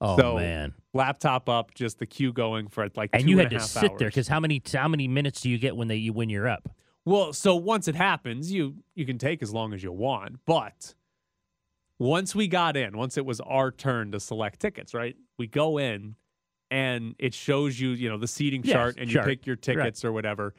[0.00, 0.74] Oh So, man.
[0.92, 3.64] Laptop up, just the queue going for like And two you and you had a
[3.64, 6.12] to sit there because how many how many minutes do you get when they you
[6.12, 6.68] when you're up?
[7.04, 10.94] Well, so once it happens, you you can take as long as you want, but
[11.98, 15.16] once we got in, once it was our turn to select tickets, right?
[15.38, 16.14] We go in
[16.70, 19.26] and it shows you, you know, the seating Yes, chart and chart.
[19.26, 20.54] you pick your tickets or whatever.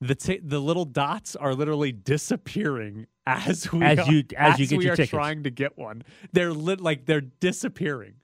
[0.00, 4.66] The ti- the little dots are literally disappearing as we As are, you- as you
[4.66, 5.10] get we your are tickets.
[5.10, 6.02] trying to get one.
[6.32, 8.14] They're lit like they're disappearing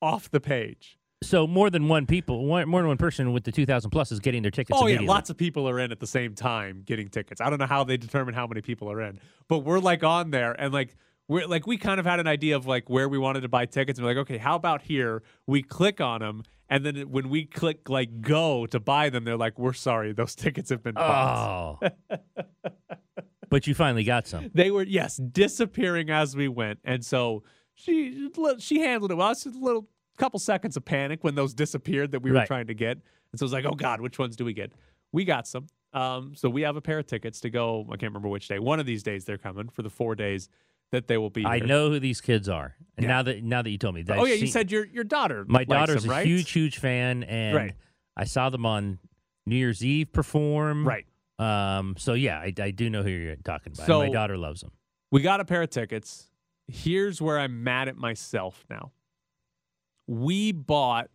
[0.00, 0.98] off the page.
[1.22, 4.20] So more than one people, one, more than one person with the 2000 plus is
[4.20, 4.78] getting their tickets.
[4.80, 7.40] Oh yeah, lots of people are in at the same time getting tickets.
[7.40, 10.30] I don't know how they determine how many people are in, but we're like on
[10.30, 10.94] there and like
[11.28, 13.66] we're like we kind of had an idea of like where we wanted to buy
[13.66, 13.98] tickets.
[13.98, 15.22] And we're like, okay, how about here?
[15.46, 19.36] We click on them, and then when we click like go to buy them, they're
[19.36, 21.82] like, we're sorry, those tickets have been bought.
[22.10, 22.18] Oh.
[23.48, 24.50] but you finally got some.
[24.52, 27.42] They were yes disappearing as we went, and so
[27.74, 29.30] she she handled it well.
[29.30, 32.66] It's just a little couple seconds of panic when those disappeared that we were trying
[32.66, 32.98] to get,
[33.32, 34.72] and so it was like, oh god, which ones do we get?
[35.12, 35.66] We got some.
[35.94, 37.86] Um, so we have a pair of tickets to go.
[37.88, 38.58] I can't remember which day.
[38.58, 40.48] One of these days they're coming for the four days
[40.94, 41.44] that they will be.
[41.44, 42.74] I know who these kids are.
[42.96, 43.08] And Yeah.
[43.08, 45.44] now that now that you told me that Oh yeah, you said your your daughter.
[45.48, 46.26] my daughter's them, a right?
[46.26, 47.74] huge, huge fan, and Right.
[48.16, 48.98] I saw them on
[49.46, 50.86] New Year's Eve perform.
[50.86, 51.06] Right.
[51.38, 51.96] Um.
[51.98, 53.86] So yeah, I, I do know who you're talking about.
[53.86, 54.70] So- my daughter loves them.
[55.10, 56.30] We got a pair of tickets.
[56.68, 58.92] Here's where I'm mad at myself now.
[60.06, 61.10] We bought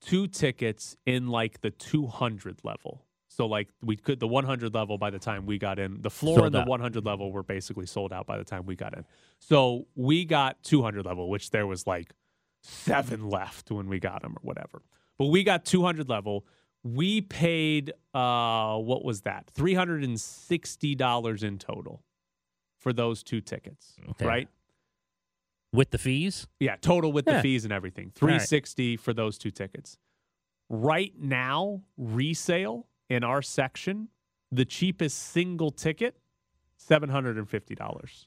[0.00, 3.04] two tickets in like the 200 level.
[3.34, 6.02] So like we could the 100 level by the time we got in.
[6.02, 6.68] The floor Sold and the out.
[6.68, 9.04] 100 level were basically sold out by the time we got in.
[9.38, 12.12] So we got 200 level, which there was like
[12.62, 14.82] seven left when we got them or whatever.
[15.16, 16.44] But we got 200 level.
[16.84, 19.50] We paid uh what was that?
[19.54, 22.02] $360 in total
[22.80, 24.26] for those two tickets, Okay.
[24.26, 24.48] right?
[25.72, 28.06] With the fees, Yeah, total with the fees and everything.
[28.08, 28.18] right.
[28.18, 29.96] 360 for those two tickets.
[30.68, 34.08] Right now, resale in our section,
[34.50, 36.16] the cheapest single ticket,
[36.88, 38.26] $750.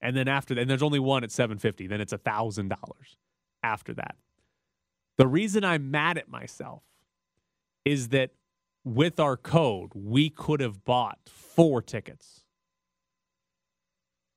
[0.00, 2.72] And then after that, and there's only one at 750, then it's a $1,000
[3.62, 4.16] after that.
[5.16, 6.82] The reason I'm mad at myself
[7.84, 8.30] is that
[8.84, 12.44] with our code, we could have bought four tickets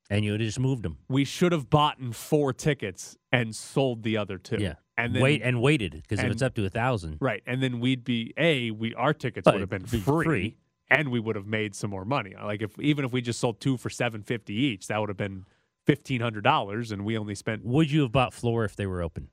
[0.10, 0.98] and you would have just moved them.
[1.10, 4.58] we should have bought in four tickets and sold the other two.
[4.58, 4.76] Yeah.
[5.00, 7.80] And then Wait and waited because if it's up to a thousand, right, and then
[7.80, 10.58] we'd be a we our tickets would have been be free, free.
[10.90, 12.34] and we would have made some more money.
[12.42, 15.18] Like if even if we just sold two for seven fifty each, that would have
[15.18, 15.46] been
[15.86, 17.64] fifteen hundred dollars, and we only spent.
[17.64, 19.30] would you have bought floor if they were open?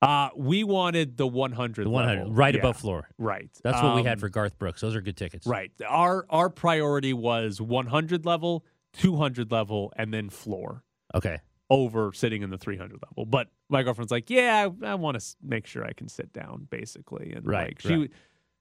[0.00, 3.06] Uh we wanted the one hundred, The one hundred, right above floor.
[3.18, 4.80] Right, That's what we Um, had for Garth Brooks.
[4.80, 5.46] Those are good tickets.
[5.46, 10.82] Right, our our priority was one hundred level, two hundred level, and then floor.
[11.14, 11.38] Okay.
[11.68, 13.24] over sitting in the 300 level.
[13.26, 16.68] But my girlfriend's like, yeah, I, I want to make sure I can sit down,
[16.70, 17.32] basically.
[17.34, 18.10] And Right, like she, right.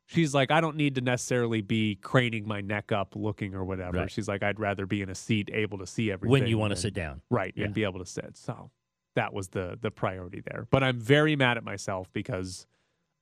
[0.07, 3.97] she's like, I don't need to necessarily be craning my neck up, looking or whatever.
[3.99, 4.11] Right.
[4.11, 6.71] She's like, I'd rather be in a seat, able to see everything When you want
[6.71, 7.21] to sit down.
[7.29, 7.65] right, Yeah.
[7.65, 8.37] and be able to sit.
[8.37, 8.71] So
[9.15, 10.67] that was the the priority there.
[10.71, 12.65] But I'm very mad at myself because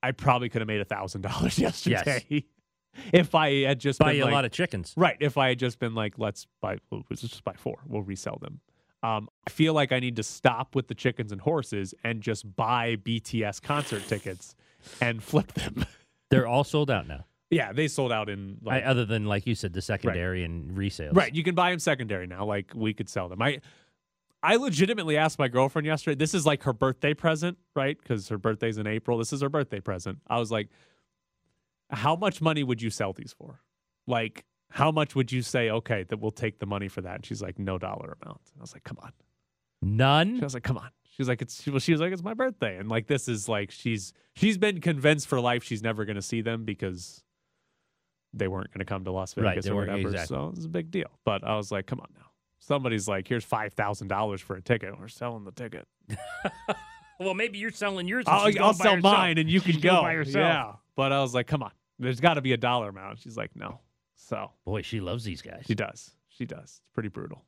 [0.04, 2.46] I probably could have made a thousand dollars yesterday
[3.14, 4.94] if I had just Buy been you like, a lot of chickens.
[4.96, 5.18] Right.
[5.20, 6.78] If I had just been like, let's buy,
[7.10, 7.80] let's just buy four.
[7.88, 8.60] We'll resell them.
[9.02, 12.56] Um, I feel like I need to stop with the chickens and horses and just
[12.56, 14.56] buy BTS concert tickets
[15.00, 15.86] and flip them.
[16.30, 17.26] They're all sold out now.
[17.50, 21.16] yeah, they sold out in I, other than like you said, the secondary and resales.
[21.16, 21.34] right.
[21.34, 22.46] You can buy them secondary now.
[22.46, 23.42] Like we could sell them.
[23.42, 23.62] I
[24.44, 26.16] I legitimately asked my girlfriend yesterday.
[26.16, 27.98] This is like her birthday present, right?
[27.98, 29.18] Because her birthday's in April.
[29.18, 30.20] This is her birthday present.
[30.28, 30.70] I was like,
[31.90, 33.60] how much money would you sell these for?
[34.08, 37.16] Like, how much would you say, okay, that we'll take the money for that?
[37.16, 38.42] And she's like, no dollar amount.
[38.58, 39.12] I was like, come on.
[39.82, 40.36] None?
[40.38, 42.34] She was like, "Come on." She's like, "It's." She, well, she was like, "It's my
[42.34, 46.18] birthday," and like this is like she's she's been convinced for life she's never going
[46.18, 47.24] to see them because
[48.34, 50.00] they weren't going to come to Las Right, Vegas they or whatever.
[50.00, 50.36] exactly.
[50.36, 51.08] So it was a big deal.
[51.24, 52.26] But I was like, "Come on now."
[52.60, 55.00] Somebody's like, "Here's five thousand dollars for a ticket.
[55.00, 55.88] We're selling the ticket.
[57.22, 58.26] Well, maybe you're selling yours.
[58.28, 59.02] I'll, I'll sell herself.
[59.02, 60.36] mine, and you can going go." by herself.
[60.36, 60.74] Yeah.
[60.98, 63.56] But I was like, "Come on, there's got to be a dollar amount." She's like,
[63.56, 63.80] "No."
[64.22, 65.64] So Boy, she loves these guys.
[65.66, 66.12] she does.
[66.28, 66.64] She does.
[66.64, 67.44] It's pretty brutal.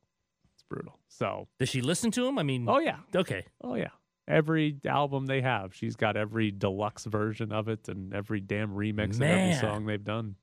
[0.56, 1.00] It's brutal.
[1.08, 2.40] So, Does she listen to them?
[2.40, 3.46] I mean, oh yeah, okay.
[3.62, 3.90] Oh yeah.
[4.28, 9.16] Every album they have, she's got every deluxe version of it and every damn remix
[9.16, 10.36] of every song they've done.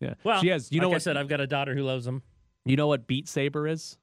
[0.00, 0.14] Yeah.
[0.24, 0.72] Well, she has.
[0.72, 2.22] You know like I said, I've got a daughter who loves them.
[2.64, 3.98] you know what Beat Saber is?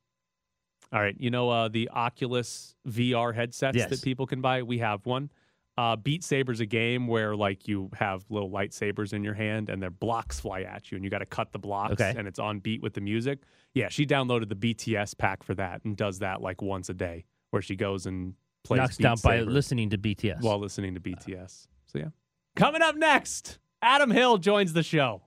[0.92, 1.16] All right.
[1.20, 3.90] You know uh, the Oculus VR headsets Yes.
[3.90, 4.62] that people can buy.
[4.64, 5.32] We have one.
[5.76, 9.82] Uh, Beat Saber's a game where like you have little lightsabers in your hand and
[9.82, 12.14] their blocks fly at you and you got to cut the blocks Okay.
[12.16, 13.40] and it's on beat with the music.
[13.74, 17.26] Yeah, she downloaded the BTS pack for that and does that like once a day
[17.50, 20.42] where she goes and plays Knocks Beat down by listening to BTS.
[20.42, 21.68] while listening to BTS.
[21.88, 22.10] So yeah.
[22.56, 25.24] Coming up next, Adam Hill joins the show.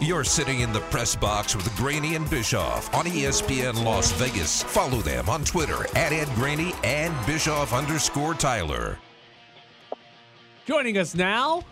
[0.00, 4.64] You're sitting in the press box with Graney and Bischoff on ESPN Las Vegas.
[4.64, 8.98] Follow them on Twitter at Ed Graney and Bischoff underscore Tyler.
[10.66, 11.62] Joining us now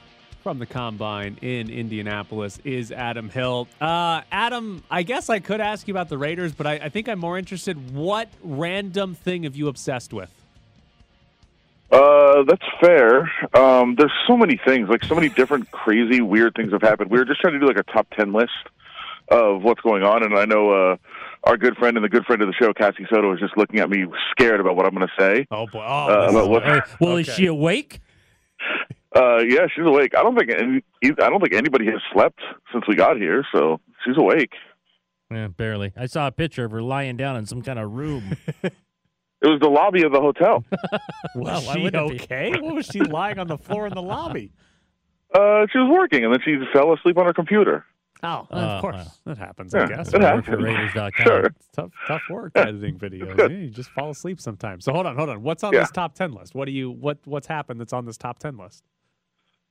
[0.43, 3.69] from the combine in Indianapolis is Adam Hill.
[3.81, 7.09] Uh, Adam, I guess I could ask you about the Raiders, but I, I think
[7.09, 7.95] I'm more interested.
[7.95, 10.31] What random thing have you obsessed with?
[11.91, 13.31] Uh, that's fair.
[13.55, 17.11] Um, there's so many things, like so many different crazy, weird things have happened.
[17.11, 18.51] We were just trying to do like a top ten list
[19.29, 20.97] of what's going on, and I know uh,
[21.45, 23.79] our good friend and the good friend of the show, Cassie Soto, is just looking
[23.81, 25.47] at me scared about what I'm going to say.
[25.51, 25.85] Oh boy.
[25.87, 28.01] Oh, Uh, about what- Hey, well, is she awake?
[29.15, 30.15] Uh, yeah, she's awake.
[30.17, 32.41] I don't think any, I don't think anybody has slept
[32.73, 34.55] since we got here, so she's awake.
[35.31, 35.93] Yeah, barely.
[35.99, 38.39] I saw a picture of her lying down in some kind of room.
[39.43, 40.65] It was the lobby of the hotel.
[41.35, 42.25] was why she wouldn't it be?
[42.25, 42.61] okay?
[42.61, 44.53] What was she lying on the floor in the lobby?
[45.35, 47.85] Uh, she was working, and then she fell asleep on her computer.
[48.25, 49.13] Oh, Oh, of course wow.
[49.27, 49.75] that happens.
[49.75, 50.09] Yeah, I guess.
[50.09, 50.23] it Right?
[50.23, 50.49] happens.
[50.49, 51.27] Work for Raiders.com.
[51.27, 51.41] Sure.
[51.47, 53.37] It's tough, tough work editing videos.
[53.39, 54.85] Yeah, you just fall asleep sometimes.
[54.85, 55.43] So hold on, hold on.
[55.43, 55.81] What's on Yeah.
[55.81, 56.55] this top ten list?
[56.55, 58.85] What do you what what's happened that's on this top ten list?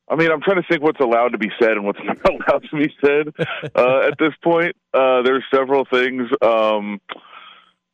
[0.09, 2.63] I mean, I'm trying to think what's allowed to be said and what's not allowed
[2.69, 3.27] to be said
[3.75, 4.75] uh, at this point.
[4.93, 6.23] Uh, there's several things.
[6.41, 6.99] Um,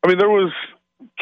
[0.03, 0.51] I mean, there was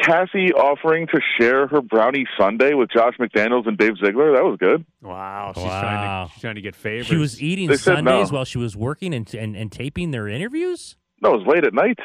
[0.02, 4.32] Cassie offering to share her brownie Sunday with Josh McDaniels and Dave Ziegler.
[4.34, 4.84] That was good.
[5.02, 5.80] Wow, she's Wow.
[5.80, 7.06] trying to she's trying to get favors.
[7.06, 8.36] She was eating They Sundays no.
[8.36, 10.96] while she was working and, and, and taping their interviews?
[11.22, 11.98] No, it was late at night.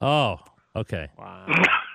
[0.00, 0.38] Oh,
[0.74, 1.08] okay.
[1.18, 1.46] Wow.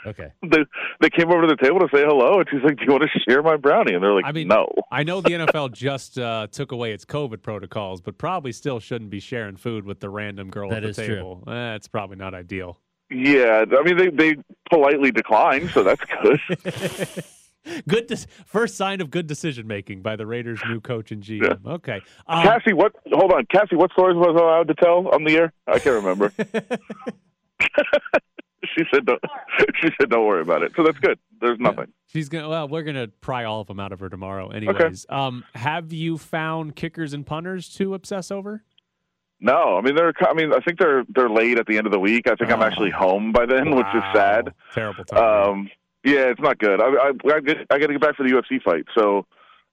[0.05, 0.31] Okay.
[0.43, 0.57] They,
[0.99, 3.03] they came over to the table to say hello, and she's like, "Do you want
[3.03, 6.17] to share my brownie?" And they're like, I mean, "No." I know the NFL just
[6.17, 10.09] uh, took away its COVID protocols, but probably still shouldn't be sharing food with the
[10.09, 11.15] random girl That at the is true.
[11.17, 11.43] table.
[11.47, 12.79] Eh, it's probably not ideal.
[13.11, 14.35] Yeah, I mean, they they
[14.69, 16.39] politely declined, so that's good.
[17.87, 21.63] Good, de- first sign of good decision making by the Raiders' new coach and GM.
[21.63, 22.93] Okay, um, Cassie, what?
[23.11, 23.75] Hold on, Cassie.
[23.75, 25.53] What stories was I allowed to tell on the air?
[25.67, 26.33] I can't remember.
[28.75, 29.21] she said, don't,
[29.79, 31.19] "She said, don't worry about it." So that's good.
[31.39, 31.87] There's nothing.
[32.07, 32.49] She's gonna.
[32.49, 35.05] Well, we're gonna pry all of them out of her tomorrow, anyways.
[35.09, 38.63] Um, have you found kickers and punters to obsess over?
[39.41, 40.13] No, I mean they're.
[40.21, 42.27] I mean, I think they're they're late at the end of the week.
[42.27, 42.65] I think I'm Oh.
[42.65, 44.53] actually home by then, which is sad.
[44.73, 45.49] Terrible time.
[45.49, 45.69] Um,
[46.03, 46.79] yeah, it's not good.
[46.81, 49.25] I I, I, get, I got to get back for the UFC fight, so.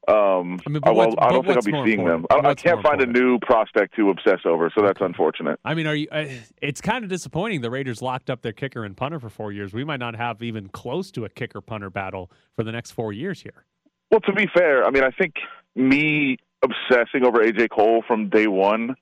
[0.06, 2.24] Um, I mean, I, will, I don't think I'll be seeing them.
[2.30, 5.60] I, I can't find a new prospect to obsess over, so that's unfortunate.
[5.66, 6.08] I mean, are you?
[6.10, 6.24] Uh,
[6.62, 7.60] it's kind of disappointing.
[7.60, 9.74] The Raiders locked up their kicker and punter for four years.
[9.74, 13.12] We might not have even close to a kicker punter battle for the next four
[13.12, 13.66] years here.
[14.10, 15.34] Well, to be fair, I mean, I think
[15.74, 18.94] me obsessing over AJ Cole from day one,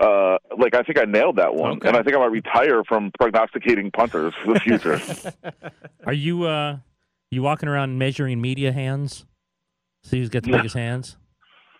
[0.00, 1.88] uh, like I think I nailed that one, Okay.
[1.88, 5.00] and I think I might retire from prognosticating punters for the future.
[6.06, 6.78] Are you uh
[7.30, 9.24] you walking around measuring media hands?
[10.04, 10.58] See who's got the No.
[10.58, 11.16] biggest hands?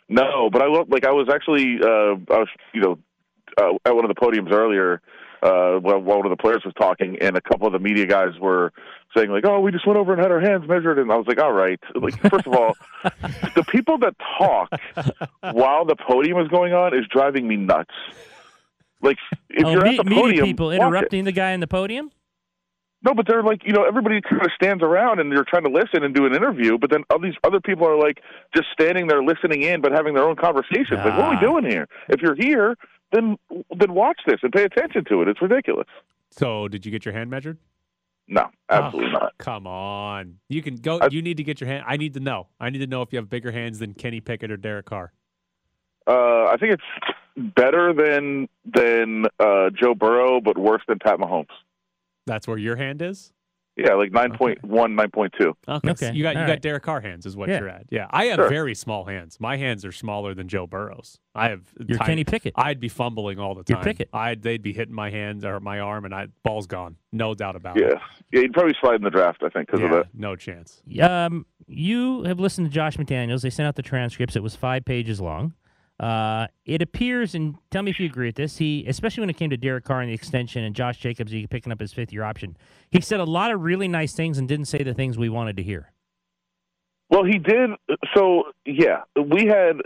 [0.09, 2.99] no, but I look like I was actually, uh, I was, you know,
[3.61, 5.01] uh, at one of the podiums earlier.
[5.43, 8.73] Uh, one of the players was talking, and a couple of the media guys were
[9.17, 11.27] saying like, "Oh, we just went over and had our hands measured," and I was
[11.27, 12.75] like, "All right." Like, first of all,
[13.55, 14.71] the people that talk
[15.41, 17.91] while the podium is going on is driving me nuts.
[19.03, 19.19] Like,
[19.51, 20.83] if oh, you're me- at the media podium, people watch it.
[20.83, 22.11] interrupting the guy in the podium?
[23.03, 25.71] No, but they're like, you know, everybody kind of stands around and they're trying to
[25.71, 28.21] listen and do an interview, but then all these other people are like
[28.55, 30.91] just standing there listening in, but having their own conversations.
[31.05, 31.41] Like, what are we Ah.
[31.41, 31.87] doing here?
[32.09, 32.75] If you're here,
[33.13, 33.37] then
[33.79, 35.29] then watch this and pay attention to it.
[35.29, 35.87] It's ridiculous.
[36.31, 37.59] So, did you get your hand measured?
[38.29, 39.33] No, absolutely Oh, not.
[39.39, 40.99] Come on, you can go.
[41.01, 41.85] I- you need to get your hand.
[41.87, 42.49] I need to know.
[42.59, 45.13] I need to know if you have bigger hands than Kenny Pickett or Derek Carr.
[46.09, 51.47] Uh, I think it's better than than uh, Joe Burrow, but worse than Pat Mahomes.
[52.27, 53.33] That's where your hand is.
[53.77, 55.53] Yeah, like 9.1, 9.2.
[55.69, 56.63] Okay, Okay, you got you all got.
[56.63, 57.59] Derek Carr hands is what Yeah.
[57.61, 57.85] you're at.
[57.91, 58.49] Yeah, I have Sure.
[58.49, 59.39] very small hands.
[59.39, 61.21] My hands are smaller than Joe Burrow's.
[61.35, 61.61] I have.
[61.87, 62.55] You're tiny- Kenny Pickett.
[62.57, 63.75] I'd be fumbling all the time.
[63.75, 63.85] You're time.
[63.85, 64.09] Pickett.
[64.15, 66.97] I'd they'd be hitting my hands or my arm, and I ball's gone.
[67.13, 67.99] No doubt about Yeah, it.
[68.33, 70.07] yeah, he'd probably slide in the draft, I think, because Yeah, of that.
[70.15, 70.83] no chance.
[71.03, 73.43] Um, you have listened to Josh McDaniels.
[73.43, 74.37] They sent out the transcripts.
[74.37, 75.53] It was five pages long.
[75.99, 78.59] Uh, it appears, and tell me if you agree with this.
[78.59, 81.73] He, especially when it came to Derek Carr and the extension, and Josh Jacobs picking
[81.73, 82.57] up his fifth year option,
[82.91, 85.57] he said a lot of really nice things and didn't say the things we wanted
[85.57, 85.93] to hear.
[87.09, 87.71] Well, he did.
[88.15, 89.77] So yeah, we had.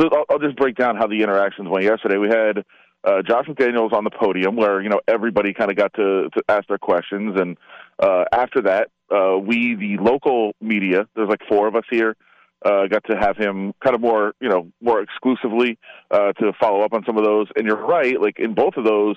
[0.00, 2.16] So I'll, I'll just break down how the interactions went yesterday.
[2.16, 2.64] We had
[3.02, 6.42] uh, Josh McDaniels on the podium, where you know everybody kind of got to, to
[6.48, 7.56] ask their questions, and
[7.98, 11.06] uh, after that, uh, we the local media.
[11.16, 12.16] There's like four of us here.
[12.64, 15.78] Uh, got to have him kind of more, you know, more exclusively
[16.10, 17.46] uh, to follow up on some of those.
[17.56, 19.16] And you're right, like in both of those,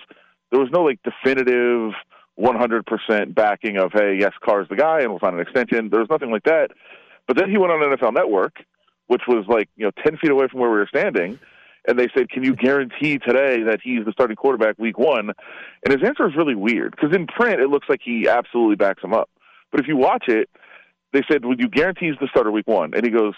[0.51, 1.91] there was no like definitive
[2.39, 5.89] 100% backing of, hey, yes, Carr's the guy, and we'll sign an extension.
[5.89, 6.69] There was nothing like that.
[7.27, 8.63] But then he went on NFL Network,
[9.07, 11.39] which was like you know ten feet away from where we were standing,
[11.87, 15.31] and they said, "Can you guarantee today that he's the starting quarterback week one?"
[15.85, 19.03] And his answer is really weird because in print it looks like he absolutely backs
[19.03, 19.29] him up,
[19.71, 20.49] but if you watch it,
[21.13, 23.33] they said, "Would you guarantee he's the starter week one?" And he goes,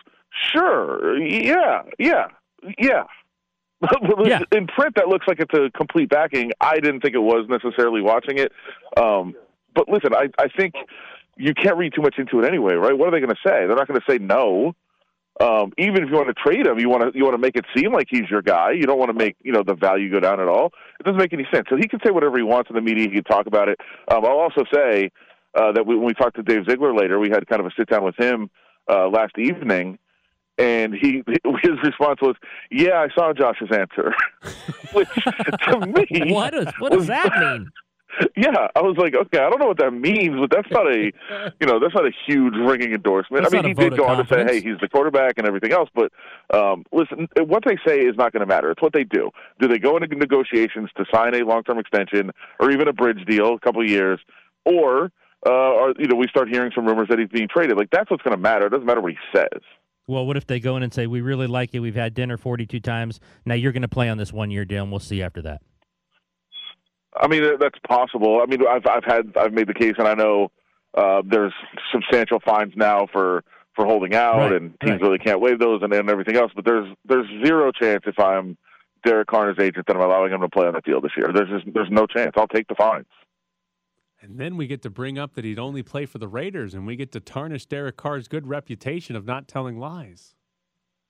[0.51, 2.27] "Sure, yeah, yeah,
[2.77, 3.03] yeah."
[4.25, 4.39] Yeah.
[4.51, 6.51] In print, that looks like it's a complete backing.
[6.59, 8.51] I didn't think it was necessarily watching it.
[8.97, 9.35] Um,
[9.75, 10.73] but listen, I, I think
[11.37, 12.97] you can't read too much into it anyway, right?
[12.97, 13.67] What are they going to say?
[13.67, 14.73] They're not going to say no.
[15.41, 17.57] Um, even if you want to trade him, you want to you want to make
[17.57, 18.71] it seem like he's your guy.
[18.71, 20.71] You don't want to make you know the value go down at all.
[20.97, 21.67] It doesn't make any sense.
[21.69, 23.09] So he can say whatever he wants in the media.
[23.09, 23.77] He can talk about it.
[24.07, 25.11] Um, I'll also say
[25.55, 27.71] uh, that we, when we talked to Dave Ziegler later, we had kind of a
[27.77, 28.49] sit down with him
[28.89, 29.97] uh, last evening,
[30.57, 31.23] and he
[31.61, 32.35] his response was,
[32.71, 34.13] "Yeah, I saw Josh's answer,"
[34.93, 35.79] which to
[36.11, 37.69] me, What does what does that mean?
[38.37, 41.11] yeah, I was like, okay, I don't know what that means, but that's not a,
[41.59, 43.43] you know, that's not a huge ringing endorsement.
[43.43, 45.73] That's I mean, he did go on to say, hey, he's the quarterback and everything
[45.73, 46.11] else, but
[46.53, 48.71] um, listen, what they say is not going to matter.
[48.71, 49.31] It's what they do.
[49.59, 53.55] Do they go into negotiations to sign a long-term extension or even a bridge deal,
[53.55, 54.19] a couple of years,
[54.65, 55.11] or,
[55.45, 57.77] uh, or you know, we start hearing some rumors that he's being traded?
[57.77, 58.67] Like that's what's going to matter.
[58.67, 59.61] It doesn't matter what he says.
[60.07, 61.81] Well, what if they go in and say, "We really like you.
[61.81, 63.19] We've had dinner 42 times.
[63.45, 65.61] Now you're going to play on this one year deal, and we'll see after that."
[67.17, 68.41] I mean, that's possible.
[68.41, 70.51] I mean, I've I've had I've made the case, and I know
[70.95, 71.53] uh, there's
[71.91, 73.43] substantial fines now for
[73.75, 75.01] for holding out, Right, and teams right.
[75.01, 76.51] really can't waive those, and, and everything else.
[76.55, 78.57] But there's there's zero chance if I'm
[79.05, 81.27] Derek Carr's agent that I'm allowing him to play on that deal this year.
[81.33, 82.31] There's just there's no chance.
[82.37, 83.05] I'll take the fines.
[84.25, 86.85] And then we get to bring up that he'd only play for the Raiders, and
[86.87, 90.33] we get to tarnish Derek Carr's good reputation of not telling lies.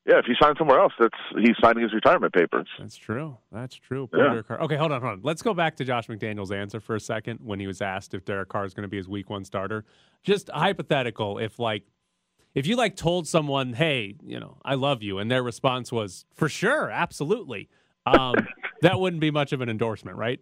[0.05, 2.67] Yeah, if he signs somewhere else, that's he's signing his retirement papers.
[2.77, 3.37] That's true.
[3.51, 4.07] That's true.
[4.07, 4.29] Poor Yeah.
[4.31, 4.61] Derek Carr.
[4.61, 5.19] Okay, hold on, hold on.
[5.23, 8.23] Let's go back to Josh McDaniels' answer for a second when he was asked if
[8.23, 9.83] Derek Carr is going to be his week one starter.
[10.21, 11.83] Just hypothetical, if like,
[12.53, 16.25] if you like told someone, "Hey, you know, I love you," and their response was,
[16.35, 17.69] "For sure, absolutely,"
[18.05, 18.35] um,
[18.81, 20.39] that wouldn't be much of an endorsement, right?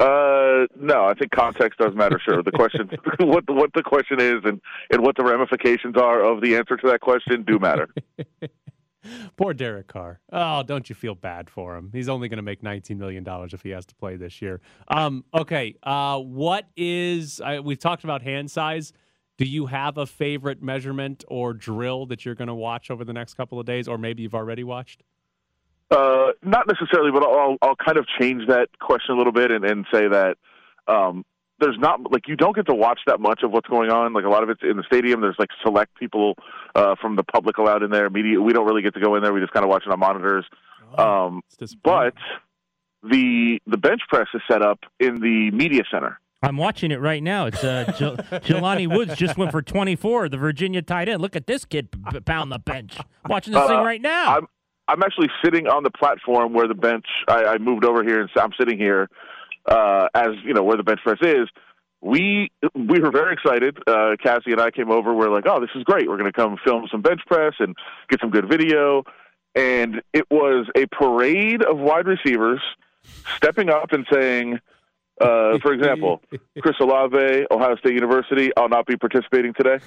[0.00, 2.18] Uh, no, I think context does matter.
[2.24, 2.88] Sure, the question,
[3.20, 4.60] what the, what the question is, and
[4.90, 7.88] and what the ramifications are of the answer to that question do matter.
[9.36, 10.20] Poor Derek Carr.
[10.32, 11.90] Oh, don't you feel bad for him?
[11.92, 14.60] He's only going to make $19 million if he has to play this year.
[14.88, 15.74] Um, okay.
[15.82, 18.92] Uh, what is, uh, we've talked about hand size.
[19.38, 23.14] Do you have a favorite measurement or drill that you're going to watch over the
[23.14, 25.02] next couple of days, or maybe you've already watched?
[25.90, 29.64] Uh, not necessarily, but I'll I'll kind of change that question a little bit and,
[29.64, 30.36] and say that
[30.86, 31.24] um,
[31.58, 34.12] there's not like you don't get to watch that much of what's going on.
[34.12, 35.20] Like a lot of it's in the stadium.
[35.20, 36.34] There's like select people
[36.74, 38.08] uh, from the public allowed in there.
[38.08, 39.32] Media, we don't really get to go in there.
[39.32, 40.44] We just kind of watch it on monitors.
[40.96, 41.42] Um,
[41.82, 42.14] but
[43.02, 46.20] the the bench press is set up in the media center.
[46.42, 47.46] I'm watching it right now.
[47.46, 50.30] It's uh, Jel- Jelani Woods just went for 24.
[50.30, 51.20] The Virginia tight end.
[51.20, 52.96] Look at this kid p- p- pound the bench.
[53.28, 54.38] Watching this thing Uh, right now.
[54.38, 54.46] I'm
[54.90, 57.06] I'm actually sitting on the platform where the bench.
[57.28, 59.08] I, I moved over here and so I'm sitting here
[59.66, 61.48] uh, as you know where the bench press is.
[62.00, 63.78] We we were very excited.
[63.86, 65.14] Uh, Cassie and I came over.
[65.14, 66.08] We're like, oh, this is great.
[66.08, 67.76] We're going to come film some bench press and
[68.08, 69.04] get some good video.
[69.54, 72.60] And it was a parade of wide receivers
[73.36, 74.58] stepping up and saying,
[75.20, 76.22] uh, for example,
[76.62, 79.84] Chris Olave, Ohio State University, I'll not be participating today.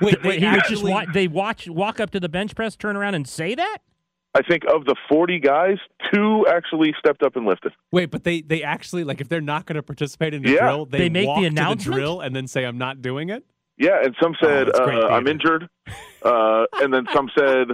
[0.00, 2.76] Wait, Wait, he was just actually- wa- they watch walk up to the bench press,
[2.76, 3.78] turn around, and say that.
[4.34, 5.76] I think of the 40 guys,
[6.12, 7.72] two actually stepped up and lifted.
[7.90, 10.60] Wait, but they they actually like if they're not going to participate in the Yeah.
[10.60, 11.94] drill, they, They make the walk to announcement?
[11.96, 13.44] drill and then say I'm not doing it.
[13.76, 15.68] Yeah, and some said that's great uh, I'm injured,
[16.22, 17.72] uh, and then some said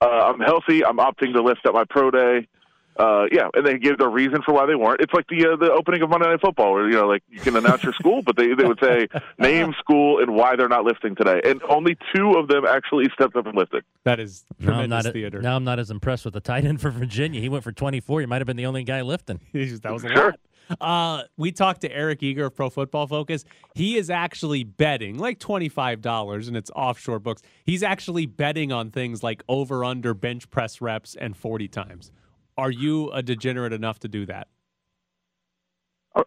[0.00, 0.04] uh,
[0.34, 0.84] I'm healthy.
[0.84, 2.48] I'm opting to lift at my pro day.
[2.96, 5.00] Uh, yeah, and they give the reason for why they weren't.
[5.00, 7.40] It's like the uh, the opening of Monday Night Football, where you know, like you
[7.40, 10.84] can announce your school, but they they would say name, school, and why they're not
[10.84, 11.40] lifting today.
[11.44, 13.84] And only two of them actually stepped up and lifted.
[14.04, 15.12] That is No, I'm tremendous not.
[15.14, 15.40] theater.
[15.40, 17.40] Now I'm not as impressed with the tight end for Virginia.
[17.40, 18.20] He went for 24.
[18.20, 19.40] He might have been the only guy lifting.
[19.52, 20.24] that was a Sure.
[20.26, 20.38] lot.
[20.80, 23.44] Uh, we talked to Eric Eager of Pro Football Focus.
[23.74, 27.42] He is actually betting like twenty five dollars, and it's offshore books.
[27.64, 32.12] He's actually betting on things like over under bench press reps and forty times.
[32.56, 34.48] Are you a degenerate enough to do that?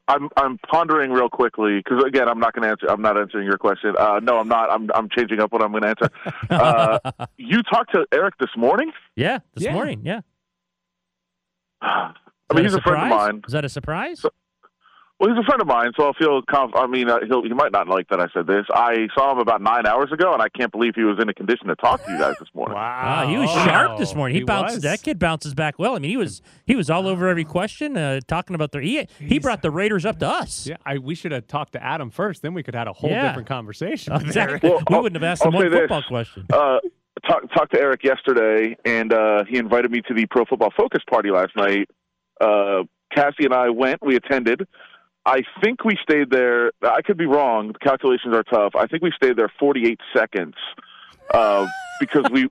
[0.07, 2.87] I'm I'm pondering real quickly because again I'm not going to answer.
[2.89, 3.93] I'm not answering your question.
[3.97, 4.71] Uh, no, I'm not.
[4.71, 6.09] I'm I'm changing up what I'm going to answer.
[6.49, 6.99] Uh,
[7.37, 8.91] you talked to Eric this morning.
[9.15, 9.73] Yeah, this Yeah.
[9.73, 10.01] morning.
[10.03, 10.21] Yeah.
[11.81, 12.13] I
[12.53, 13.43] mean, he's a friend of mine.
[13.47, 14.25] Is that a surprise?
[15.17, 17.53] Well, he's a friend of mine, so I'll feel conf- I mean, uh, he'll, he
[17.53, 18.65] might not like that I said this.
[18.73, 21.33] I saw him about nine hours ago, and I can't believe he was in a
[21.33, 22.75] condition to talk to you guys this morning.
[22.75, 24.35] Wow, Ah, he was sharp this Oh, morning.
[24.37, 24.75] He, bounced.
[24.75, 24.83] was.
[24.83, 25.95] That kid bounces back well.
[25.95, 28.81] I mean, he was he was all over every question, uh, talking about the.
[28.81, 30.67] He, he brought the Raiders up to us.
[30.67, 32.41] Yeah, I, we should have talked to Adam first.
[32.41, 33.29] Then we could have had a whole Yeah.
[33.29, 34.11] different conversation.
[34.21, 34.69] Exactly.
[34.69, 35.79] Well, we I'll- wouldn't have asked him I'll one say this.
[35.79, 36.45] football question.
[36.51, 36.79] Uh,
[37.25, 41.01] talk, talked to Eric yesterday, and uh, he invited me to the Pro Football Focus
[41.09, 41.89] party last night.
[42.41, 42.83] Uh,
[43.15, 43.99] Cassie and I went.
[44.05, 44.67] We attended.
[45.25, 46.71] I think we stayed there.
[46.83, 47.73] I could be wrong.
[47.73, 48.75] The calculations are tough.
[48.75, 50.53] I think we stayed there 48 seconds
[51.33, 51.67] uh,
[51.99, 52.47] because we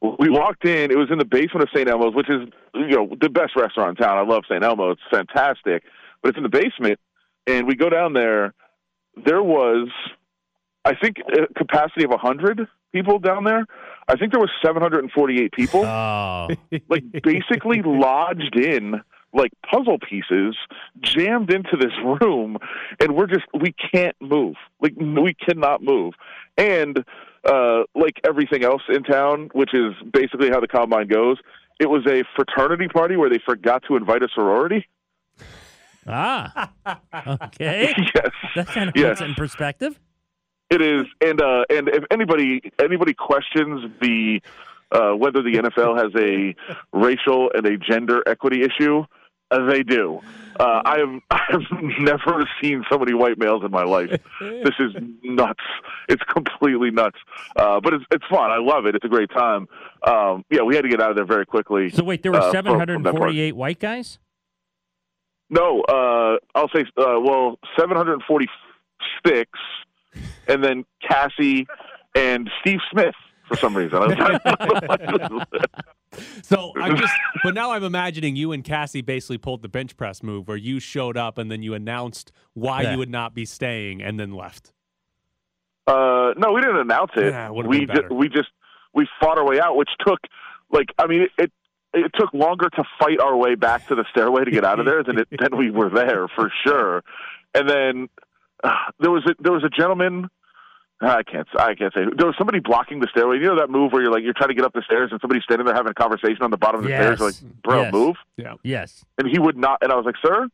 [0.00, 0.90] we walked in.
[0.90, 1.88] It was in the basement of St.
[1.88, 4.16] Elmo's, which is you know the best restaurant in town.
[4.16, 4.62] I love St.
[4.62, 4.92] Elmo.
[4.92, 5.84] It's fantastic,
[6.22, 6.98] but it's in the basement.
[7.46, 8.54] And we go down there.
[9.24, 9.88] There was,
[10.84, 13.66] I think, a capacity of 100 people down there.
[14.06, 16.48] I think there was 748 people, Oh,
[16.88, 19.02] like basically lodged in
[19.32, 20.56] like puzzle pieces
[21.00, 22.56] jammed into this room
[23.00, 26.14] and we're just we can't move like we cannot move
[26.56, 27.04] and
[27.44, 31.36] uh like everything else in town which is basically how the combine goes
[31.78, 34.86] it was a fraternity party where they forgot to invite a sorority
[36.06, 36.72] ah,
[37.44, 37.94] okay.
[38.14, 39.10] yes That kind of Yes.
[39.10, 40.00] puts it in perspective.
[40.70, 44.40] It is, and uh, and if anybody anybody questions the
[44.92, 46.54] uh, whether the NFL has a
[46.92, 49.06] racial and a gender equity issue, uh,
[49.50, 50.20] they do.
[50.60, 51.62] Uh, I have I have
[52.00, 54.10] never seen so many white males in my life.
[54.40, 54.92] This is
[55.22, 55.62] nuts.
[56.08, 57.16] It's completely nuts.
[57.56, 58.50] Uh, but it's it's fun.
[58.50, 58.94] I love it.
[58.94, 59.68] It's a great time.
[60.06, 61.90] Um, yeah, we had to get out of there very quickly.
[61.90, 64.18] So wait, there were uh, from- from 748 white guys.
[65.50, 69.50] No, uh, I'll say uh, well, seven hundred forty-six,
[70.46, 71.66] and then Cassie
[72.14, 73.14] and Steve Smith
[73.48, 74.00] for some reason.
[76.42, 77.12] So I just,
[77.44, 80.80] but now I'm imagining you and Cassie basically pulled the bench press move where you
[80.80, 82.92] showed up and then you announced why Yeah.
[82.92, 84.72] you would not be staying and then left.
[85.86, 87.26] uh, no, we didn't announce it.
[87.32, 88.48] Yeah, it we been ju- we just
[88.94, 90.18] we fought our way out, which took
[90.72, 91.30] like I mean it.
[91.38, 91.52] it
[91.94, 94.86] it took longer to fight our way back to the stairway to get out of
[94.86, 97.02] there than it, than we were there for sure.
[97.54, 98.08] And then
[98.64, 100.28] uh, there was a, there was a gentleman.
[101.00, 101.46] I can't.
[101.56, 102.00] I can't say.
[102.16, 103.36] There was somebody blocking the stairway.
[103.36, 105.20] You know that move where you're like you're trying to get up the stairs and
[105.20, 107.20] somebody's standing there having a conversation on the bottom of the stairs.
[107.20, 107.42] Yes.
[107.42, 107.92] Like, bro, Yes.
[107.92, 108.16] move.
[108.36, 108.54] Yeah.
[108.64, 109.04] Yes.
[109.16, 109.78] And he would not.
[109.80, 110.48] And I was like, sir,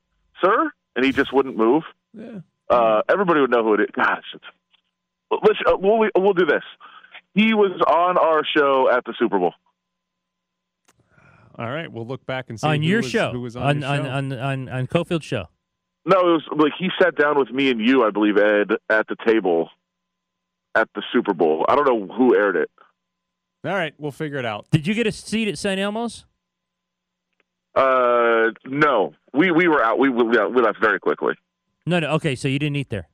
[0.44, 1.84] sir, and he just wouldn't move.
[2.12, 2.40] Yeah.
[2.68, 3.86] Uh, everybody would know who it is.
[3.94, 4.44] Gosh, it's,
[5.30, 6.62] let's uh, we'll we'll do this.
[7.34, 9.54] He was on our show at the Super Bowl.
[11.58, 11.90] All right.
[11.90, 13.30] We'll look back and see On who your was, show.
[13.30, 14.36] Who was on, on, your on, show.
[14.38, 15.46] on, on, on Cofield's show.
[16.06, 19.06] No, it was like he sat down with me and you, I believe, Ed, at
[19.08, 19.70] the table
[20.74, 21.64] at the Super Bowl.
[21.68, 22.70] I don't know who aired it.
[23.64, 23.94] All right.
[23.98, 24.66] We'll figure it out.
[24.70, 25.80] Did you get a seat at St.
[25.80, 26.26] Elmo's?
[27.74, 29.98] Uh, no, we we were out.
[29.98, 31.34] We we, we left very quickly.
[31.86, 32.10] No, no.
[32.12, 33.08] Okay, so you didn't eat there.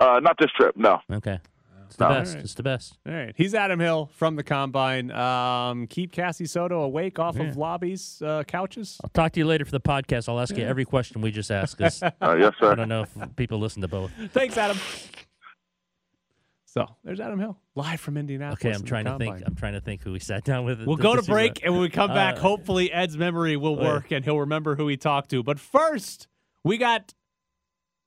[0.00, 0.76] Uh, not this trip.
[0.76, 1.00] No.
[1.12, 1.40] Okay.
[1.86, 2.14] It's the No.
[2.14, 2.30] best.
[2.30, 2.44] Alright.
[2.44, 2.98] It's the best.
[3.06, 3.34] All right.
[3.36, 5.10] He's Adam Hill from the Combine.
[5.10, 7.42] Um, keep Cassie Soto awake off Yeah.
[7.48, 8.98] of lobbies, uh, couches.
[9.04, 10.28] I'll talk to you later for the podcast.
[10.28, 11.76] I'll ask you every question we just asked.
[11.76, 12.72] 'cause Uh, yes, sir.
[12.72, 14.10] I don't know if people listen to both.
[14.32, 14.78] Thanks, Adam.
[16.70, 18.64] So there's Adam Hill live from Indianapolis.
[18.64, 19.42] Okay, I'm trying to think.
[19.44, 20.86] I'm trying to think who we sat down with.
[20.86, 23.82] We'll go to break, and when we come back, Uh, hopefully Ed's memory will oh,
[23.82, 23.88] yeah.
[23.88, 25.42] work and he'll remember who he talked to.
[25.42, 26.28] But first,
[26.62, 27.12] we got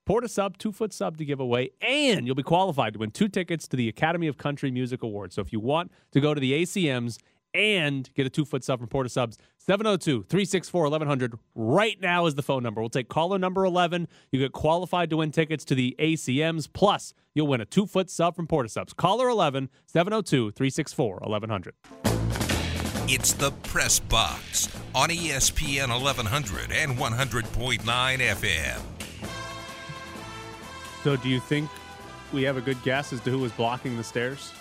[0.05, 3.11] Port of Sub, two foot sub to give away, and you'll be qualified to win
[3.11, 5.35] two tickets to the Academy of Country Music Awards.
[5.35, 7.17] So if you want to go to the ACMs
[7.53, 12.25] and get a two foot sub from Port of Subs, 702 364 1100 right now
[12.25, 12.81] is the phone number.
[12.81, 14.09] We'll take caller number 11.
[14.29, 18.09] You get qualified to win tickets to the ACMs, plus you'll win a two foot
[18.09, 18.91] sub from Port of Subs.
[18.91, 21.75] Caller 11 702 364 1100.
[23.07, 27.79] It's the Press Box on ESPN 1100 and 100.9
[28.19, 28.81] FM.
[31.05, 31.69] So, do you think
[32.33, 34.51] we have a good guess as to who was blocking the stairs?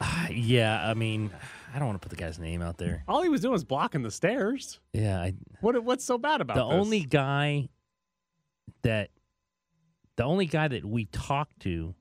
[0.30, 1.30] Yeah, I mean,
[1.76, 3.04] I don't want to put the guy's name out there.
[3.06, 4.80] All he was doing was blocking the stairs.
[4.94, 5.84] Yeah, I, What?
[5.84, 6.72] What's so bad about the this?
[6.74, 7.68] only guy
[8.82, 9.10] that
[10.16, 11.94] the only guy that we talked to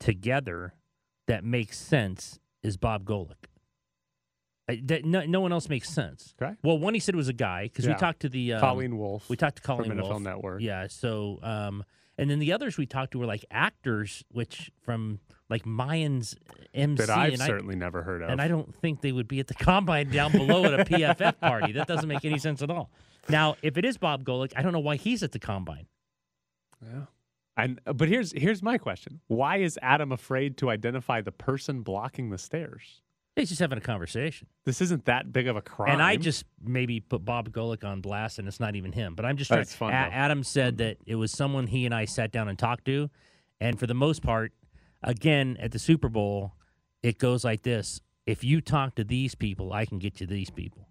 [0.00, 0.74] together
[1.28, 3.34] that makes sense is Bob Golic.
[4.68, 6.34] I, that, no, no one else makes sense.
[6.42, 6.54] Okay.
[6.64, 7.92] Well, one he said was a guy because Yeah.
[7.92, 9.28] we talked to the um, Colleen Wolfe.
[9.28, 10.22] We talked to from Colleen NFL Wolfe.
[10.22, 10.62] Network.
[10.62, 10.88] Yeah.
[10.88, 11.84] So, um,
[12.18, 15.20] and then the others we talked to were like actors, which from
[15.50, 18.30] like Mayans uh, MC, that I've and I certainly never heard of.
[18.30, 21.38] and I don't think they would be at the combine down below at a PFF
[21.40, 21.72] party.
[21.72, 22.90] That doesn't make any sense at all.
[23.28, 25.86] Now, if it is Bob Golic, I don't know why he's at the combine.
[26.82, 27.02] Yeah.
[27.56, 31.82] And uh, but here's here's my question: Why is Adam afraid to identify the person
[31.82, 33.02] blocking the stairs?
[33.36, 34.48] He's just having a conversation.
[34.64, 35.92] This isn't that big of a crime.
[35.92, 39.14] And I just maybe put Bob Golic on blast, and it's not even him.
[39.14, 39.60] But I'm just trying.
[39.60, 42.58] That's fun, A- Adam said that it was someone he and I sat down and
[42.58, 43.08] talked to,
[43.60, 44.52] and for the most part,
[45.02, 46.54] again at the Super Bowl,
[47.02, 50.50] it goes like this: If you talk to these people, I can get you these
[50.50, 50.86] people.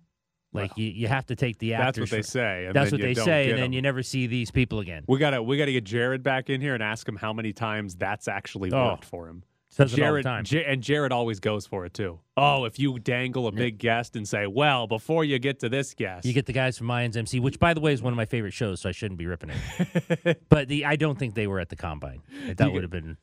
[0.51, 2.09] Like you, you have to take the that's actors.
[2.11, 2.65] what they say.
[2.65, 3.73] And That's what they say, and then 'em.
[3.73, 5.03] you never see these people again.
[5.07, 7.95] we gotta we gotta get Jared back in here and ask him how many times
[7.95, 9.43] that's actually Oh, worked for him.
[9.71, 10.43] Says it all the Jared time.
[10.47, 12.19] Ja- and Jared always goes for it too.
[12.35, 15.93] Oh, if you dangle a big guest and say, "Well, before you get to this
[15.93, 18.17] guest, You get the guys from Mayans MC, which by the way is one of
[18.17, 20.41] my favorite shows, so I shouldn't be ripping it.
[20.49, 22.23] but the I don't think they were at the combine.
[22.57, 23.17] That would have been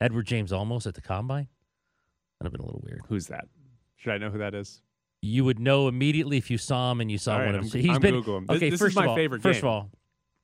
[0.00, 1.48] Edward James Olmos at the combine.
[2.38, 3.02] That'd have been a little weird.
[3.08, 3.48] who's that?
[3.96, 4.82] Should I know who that is?
[5.22, 7.60] You would know immediately if you saw him and you saw All right, one of
[7.62, 7.80] I'm- them.
[7.80, 8.46] He's I'm been Googling.
[8.46, 8.70] This- okay.
[8.70, 9.68] this is first my of all, favorite First game.
[9.68, 9.90] of all,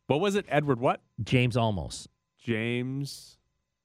[0.07, 0.46] What was it?
[0.48, 1.00] Edward what?
[1.22, 2.09] James Olmos.
[2.38, 3.38] James.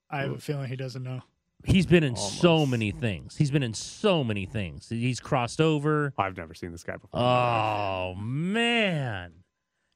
[0.09, 1.21] I have a feeling he doesn't know.
[1.65, 3.35] He's been in so many things.
[3.35, 4.87] He's been in so many things.
[4.89, 6.13] He's crossed over.
[6.17, 7.19] I've never seen this guy before.
[7.19, 9.33] Oh man,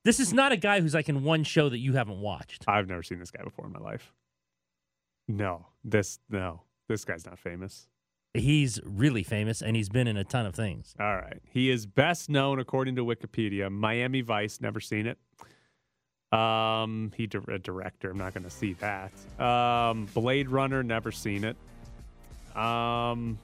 [0.03, 2.65] this is not a guy who's like in one show that you haven't watched.
[2.67, 4.11] I've never seen this guy before in my life.
[5.27, 7.87] No, this no, this guy's not famous.
[8.33, 10.95] He's really famous, and he's been in a ton of things.
[10.99, 13.69] All right, he is best known according to Wikipedia.
[13.71, 15.17] Miami Vice, never seen it.
[16.37, 18.09] Um, he di- a director.
[18.11, 19.11] I'm not going to see that.
[19.37, 21.57] Um, Blade Runner, never seen it.
[22.55, 23.37] Um,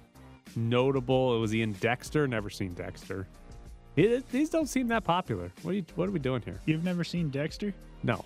[0.56, 1.36] notable.
[1.36, 2.26] It was Ian Dexter.
[2.28, 3.28] Never seen Dexter.
[3.98, 5.52] It, these don't seem that popular.
[5.64, 6.60] What are you, What are we doing here?
[6.66, 7.74] You've never seen Dexter?
[8.04, 8.24] No.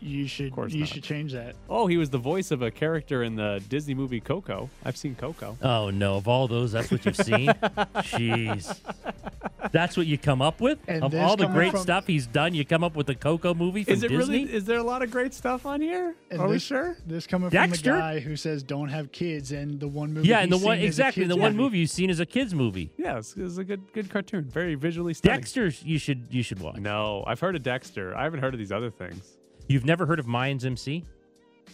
[0.00, 0.52] You should.
[0.52, 0.88] course You not.
[0.88, 1.54] should change that.
[1.70, 4.68] Oh, he was the voice of a character in the Disney movie Coco.
[4.84, 5.56] I've seen Coco.
[5.62, 7.46] Oh no, of all those, that's what you've seen.
[8.12, 8.76] Jeez,
[9.70, 10.78] that's what you come up with.
[10.88, 13.54] And of all the great from- stuff he's done, you come up with the Coco
[13.54, 14.38] movie from Is it Disney.
[14.44, 14.52] really?
[14.54, 16.16] Is there a lot of great stuff on here?
[16.30, 16.96] And Are we sure?
[17.06, 17.90] This coming Dexter?
[17.90, 20.26] from the guy who says don't have kids, and the one movie.
[20.28, 22.18] yeah, and the one seen is a exactly the kid's one movie you've seen is
[22.18, 22.90] a kids movie.
[22.96, 24.44] Yeah, it's, it's a good good cartoon.
[24.44, 25.38] Very visually stunning.
[25.40, 26.76] Dexter, you should you should watch.
[26.78, 28.16] No, I've heard of Dexter.
[28.16, 29.36] I haven't heard of these other things.
[29.72, 31.04] You've never heard of Mayans MC?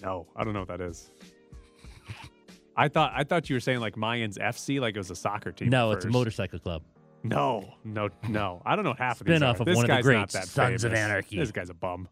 [0.02, 1.10] No, I don't know what that is.
[2.76, 5.50] I thought I thought you were saying like Mayans FC, like it was a soccer
[5.50, 5.68] team.
[5.68, 6.82] No, it's a motorcycle club.
[7.24, 8.62] No, no, no.
[8.64, 9.36] I don't know half of these.
[9.36, 9.62] Spin-off are.
[9.62, 10.94] of this one of the guy's great Sons of.
[10.94, 11.38] Anarchy.
[11.38, 12.08] This guy's a bum.